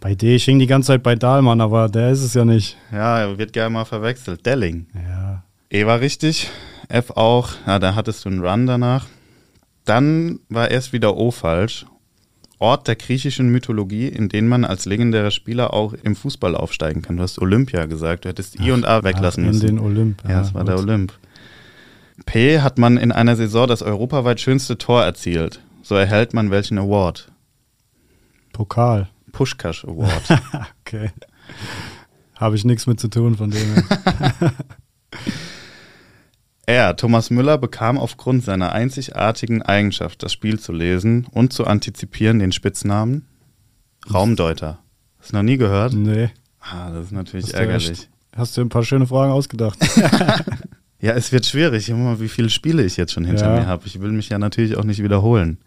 [0.00, 2.76] Bei D, ich hing die ganze Zeit bei Dahlmann, aber der ist es ja nicht.
[2.92, 4.86] ja, wird gerne mal verwechselt, Delling.
[4.94, 5.44] Ja.
[5.70, 6.48] E war richtig,
[6.88, 9.06] F auch, ja, da hattest du einen Run danach.
[9.84, 11.86] Dann war erst wieder O falsch.
[12.58, 17.18] Ort der griechischen Mythologie, in den man als legendärer Spieler auch im Fußball aufsteigen kann.
[17.18, 19.66] Du hast Olympia gesagt, du hättest I und A weglassen Ach, in müssen.
[19.66, 20.22] den Olymp.
[20.26, 20.84] Ja, es war der gut.
[20.84, 21.12] Olymp.
[22.24, 25.60] P hat man in einer Saison das europaweit schönste Tor erzielt.
[25.82, 27.30] So erhält man welchen Award?
[28.54, 29.08] Pokal.
[29.32, 30.40] Pushkash Award.
[30.80, 31.10] Okay.
[32.36, 33.84] Habe ich nichts mit zu tun von dem.
[36.66, 42.38] er, Thomas Müller, bekam aufgrund seiner einzigartigen Eigenschaft, das Spiel zu lesen und zu antizipieren,
[42.40, 43.26] den Spitznamen
[44.12, 44.78] Raumdeuter.
[45.20, 45.92] Hast du noch nie gehört?
[45.94, 46.30] nee.
[46.60, 47.90] Ah, das ist natürlich Hast ärgerlich.
[47.90, 49.78] echt- Hast du ein paar schöne Fragen ausgedacht?
[50.98, 51.90] Ja, es wird schwierig.
[51.90, 53.60] Mal, wie viele Spiele ich jetzt schon hinter Ja.
[53.60, 53.82] mir habe.
[53.86, 55.58] Ich will mich ja natürlich auch nicht wiederholen.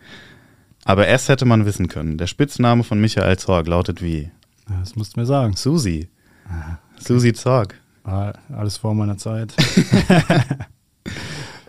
[0.86, 2.18] Aber erst hätte man wissen können.
[2.18, 4.32] Der Spitzname von Michael Zorg lautet wie?
[4.80, 5.56] Das musst du mir sagen.
[5.56, 6.10] Susi.
[6.98, 7.76] Susi Zorg.
[8.04, 9.54] War alles vor meiner Zeit.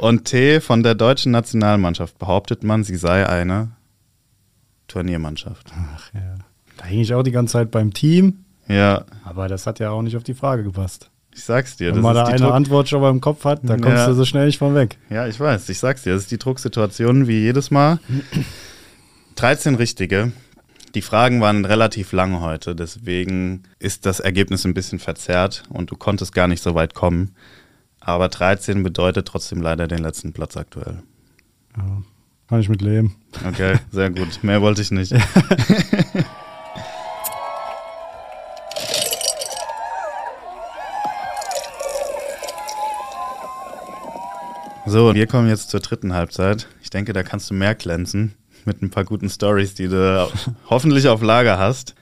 [0.00, 3.72] Und T von der deutschen Nationalmannschaft behauptet man, sie sei eine
[4.88, 5.70] Turniermannschaft.
[5.94, 6.38] Ach ja.
[6.78, 10.02] Da hing ich auch die ganze Zeit beim Team, Ja, aber das hat ja auch
[10.02, 11.10] nicht auf die Frage gepasst.
[11.34, 11.94] ich sag's dir.
[11.94, 14.06] Wenn man da eine Druck Antwort schon mal im Kopf hat, dann kommst Ja.
[14.08, 14.96] du so schnell nicht von weg.
[15.10, 15.68] ja, ich weiß.
[15.68, 16.14] Ich sag's dir.
[16.14, 17.98] Das ist die Drucksituation wie jedes Mal.
[19.36, 20.32] 13 richtige.
[20.94, 25.96] Die Fragen waren relativ lang heute, deswegen ist das Ergebnis ein bisschen verzerrt und du
[25.96, 27.36] konntest gar nicht so weit kommen.
[28.10, 31.02] Aber 13 bedeutet trotzdem leider den letzten Platz aktuell.
[31.76, 32.02] Ja,
[32.48, 33.16] kann ich mit leben.
[33.46, 34.42] Okay, sehr gut.
[34.42, 35.14] Mehr wollte ich nicht.
[44.86, 46.66] So, wir kommen jetzt zur dritten Halbzeit.
[46.82, 48.34] Ich denke, da kannst du mehr glänzen
[48.64, 50.28] mit ein paar guten Stories, die du
[50.68, 51.94] hoffentlich auf Lager hast.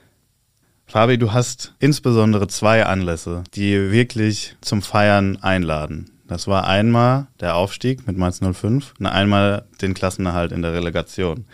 [0.89, 6.09] Fabi, du hast insbesondere zwei Anlässe, die wirklich zum Feiern einladen.
[6.27, 11.45] Das war einmal der Aufstieg mit Mainz 05 und einmal den Klassenerhalt in der Relegation.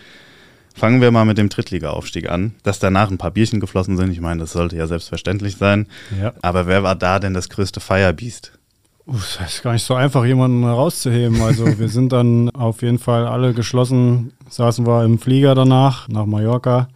[0.74, 2.56] Fangen wir mal mit dem Drittliga-Aufstieg an.
[2.64, 5.88] Dass danach ein paar Bierchen geflossen sind, ich meine, das sollte ja selbstverständlich sein.
[6.18, 6.32] Ja.
[6.42, 8.58] Aber wer war da denn das größte Feierbiest?
[9.06, 11.42] Uff, das ist gar nicht so einfach, jemanden herauszuheben.
[11.42, 16.26] Also wir sind dann auf jeden Fall alle geschlossen, saßen wir im Flieger danach nach
[16.26, 16.88] Mallorca.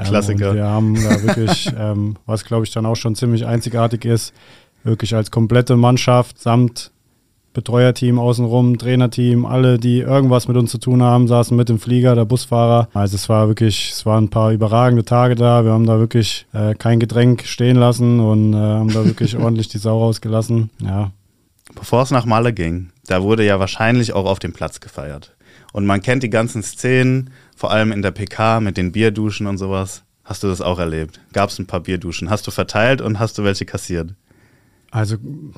[0.00, 0.50] Ähm, Klassiker.
[0.50, 4.32] Und wir haben da wirklich, ähm, was glaube ich dann auch schon ziemlich einzigartig ist,
[4.84, 6.90] wirklich als komplette Mannschaft samt
[7.52, 12.14] Betreuerteam außenrum, Trainerteam, alle, die irgendwas mit uns zu tun haben, saßen mit im Flieger,
[12.14, 12.88] der Busfahrer.
[12.94, 15.64] Also es war wirklich, es waren ein paar überragende Tage da.
[15.64, 19.66] Wir haben da wirklich äh, kein Getränk stehen lassen und äh, haben da wirklich ordentlich
[19.66, 20.70] die Sau rausgelassen.
[20.78, 21.10] Ja,
[21.74, 25.36] Bevor es nach Malle ging, da wurde ja wahrscheinlich auch auf dem Platz gefeiert.
[25.72, 27.30] Und man kennt die ganzen Szenen,
[27.60, 30.02] vor allem in der PK mit den Bierduschen und sowas.
[30.24, 31.20] Hast du das auch erlebt?
[31.34, 32.30] Gab es ein paar Bierduschen?
[32.30, 34.14] Hast du verteilt und hast du welche kassiert?
[34.90, 35.16] Also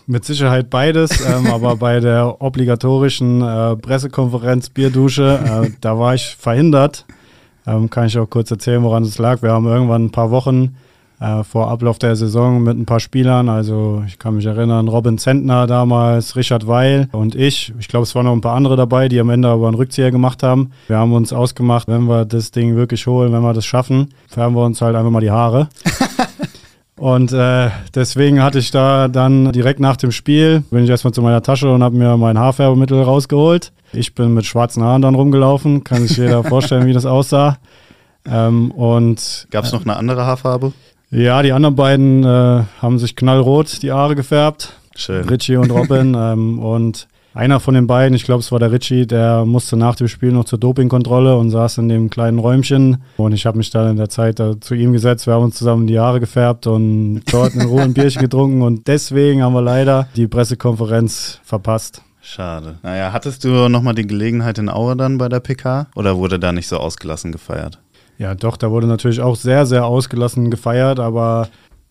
[0.09, 6.35] mit Sicherheit beides, ähm, aber bei der obligatorischen äh, Pressekonferenz Bierdusche, äh, da war ich
[6.35, 7.07] verhindert.
[7.69, 9.41] Ähm, kann ich auch kurz erzählen, woran es lag.
[9.41, 10.75] Wir haben irgendwann ein paar Wochen
[11.23, 15.19] äh, vor Ablauf der Saison mit ein paar Spielern, also ich kann mich erinnern, Robin
[15.19, 17.73] Zentner damals, Richard Weil und ich.
[17.79, 20.11] Ich glaube, es waren noch ein paar andere dabei, die am Ende aber einen Rückzieher
[20.11, 20.73] gemacht haben.
[20.89, 24.57] Wir haben uns ausgemacht, wenn wir das Ding wirklich holen, wenn wir das schaffen, färben
[24.57, 25.69] wir uns halt einfach mal die Haare.
[26.97, 31.21] Und äh, deswegen hatte ich da dann direkt nach dem Spiel, bin ich erstmal zu
[31.21, 33.73] meiner Tasche und habe mir mein Haarfärbemittel rausgeholt.
[33.93, 37.59] Ich bin mit schwarzen Haaren dann rumgelaufen, kann sich jeder vorstellen, wie das aussah.
[38.25, 40.73] Ähm, und Gab es noch eine andere Haarfarbe?
[41.13, 44.73] Ja, die anderen beiden äh, haben sich knallrot die Haare gefärbt.
[44.97, 45.29] Schön.
[45.29, 46.15] Richie und Robin.
[46.19, 49.95] ähm, und einer von den beiden, ich glaube es war der Ritchie, der musste nach
[49.95, 53.03] dem Spiel noch zur Dopingkontrolle und saß in dem kleinen Räumchen.
[53.17, 55.87] Und ich habe mich dann in der Zeit zu ihm gesetzt, wir haben uns zusammen
[55.87, 60.09] die Haare gefärbt und dort in Ruhe ein Bierchen getrunken und deswegen haben wir leider
[60.17, 62.03] die Pressekonferenz verpasst.
[62.21, 62.79] Schade.
[62.83, 66.53] Naja, hattest du nochmal die Gelegenheit in Aue dann bei der PK oder wurde da
[66.53, 67.79] nicht so ausgelassen gefeiert?
[68.23, 71.49] Ja, doch, da wurde natürlich auch sehr, sehr ausgelassen gefeiert, aber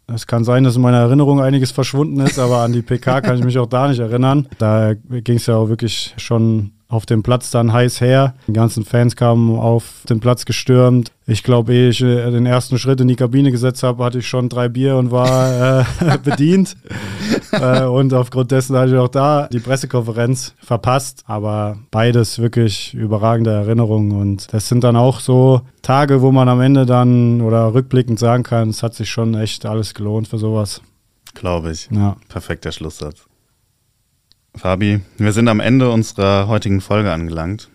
[0.07, 3.37] es kann sein, dass in meiner Erinnerung einiges verschwunden ist, aber an die PK kann
[3.37, 4.47] ich mich auch da nicht erinnern.
[4.57, 8.35] Da ging es ja auch wirklich schon auf dem Platz dann heiß her.
[8.47, 11.11] Die ganzen Fans kamen auf den Platz gestürmt.
[11.25, 14.27] Ich glaube, ehe ich äh, den ersten Schritt in die Kabine gesetzt habe, hatte ich
[14.27, 16.75] schon drei Bier und war äh, bedient.
[17.53, 21.23] äh, und aufgrund dessen hatte ich auch da die Pressekonferenz verpasst.
[21.27, 24.11] Aber beides wirklich überragende Erinnerungen.
[24.11, 28.43] Und das sind dann auch so Tage, wo man am Ende dann oder rückblickend sagen
[28.43, 30.81] kann, es hat sich schon echt alles gelohnt für sowas.
[31.33, 31.87] Glaube ich.
[31.89, 32.17] Ja.
[32.27, 33.30] Perfekter Schlusssatz.
[34.55, 37.69] Fabi, wir sind am Ende unserer heutigen Folge angelangt.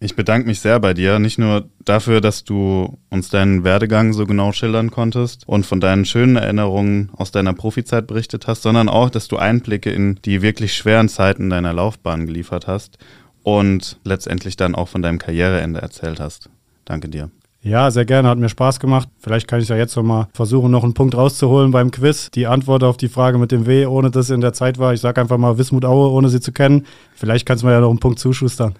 [0.00, 4.26] Ich bedanke mich sehr bei dir, nicht nur dafür, dass du uns deinen Werdegang so
[4.26, 9.10] genau schildern konntest und von deinen schönen Erinnerungen aus deiner Profizeit berichtet hast, sondern auch,
[9.10, 12.98] dass du Einblicke in die wirklich schweren Zeiten deiner Laufbahn geliefert hast
[13.44, 16.50] und letztendlich dann auch von deinem Karriereende erzählt hast.
[16.84, 17.30] Danke dir.
[17.64, 19.08] Ja, sehr gerne, hat mir Spaß gemacht.
[19.20, 22.28] Vielleicht kann ich ja jetzt nochmal versuchen, noch einen Punkt rauszuholen beim Quiz.
[22.32, 24.92] Die Antwort auf die Frage mit dem W, ohne dass es in der Zeit war.
[24.94, 26.86] Ich sage einfach mal Wismut Aue, ohne sie zu kennen.
[27.14, 28.74] Vielleicht kannst du mir ja noch einen Punkt zuschustern.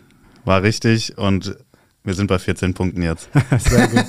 [0.44, 1.56] War richtig und
[2.02, 3.30] wir sind bei 14 Punkten jetzt.
[3.58, 4.04] sehr gut.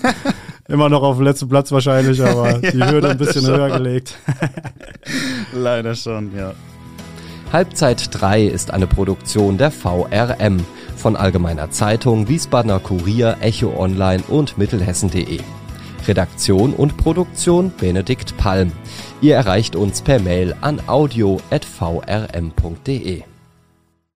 [0.68, 3.56] Immer noch auf dem letzten Platz wahrscheinlich, aber die ja, Hürde ein bisschen schon.
[3.56, 4.18] höher gelegt.
[5.54, 6.54] leider schon, ja.
[7.52, 10.66] Halbzeit 3 ist eine Produktion der VRM
[11.04, 15.42] von Allgemeiner Zeitung, Wiesbadener Kurier, Echo Online und Mittelhessen.de.
[16.08, 18.72] Redaktion und Produktion Benedikt Palm.
[19.20, 21.44] Ihr erreicht uns per Mail an audio.vrm.de.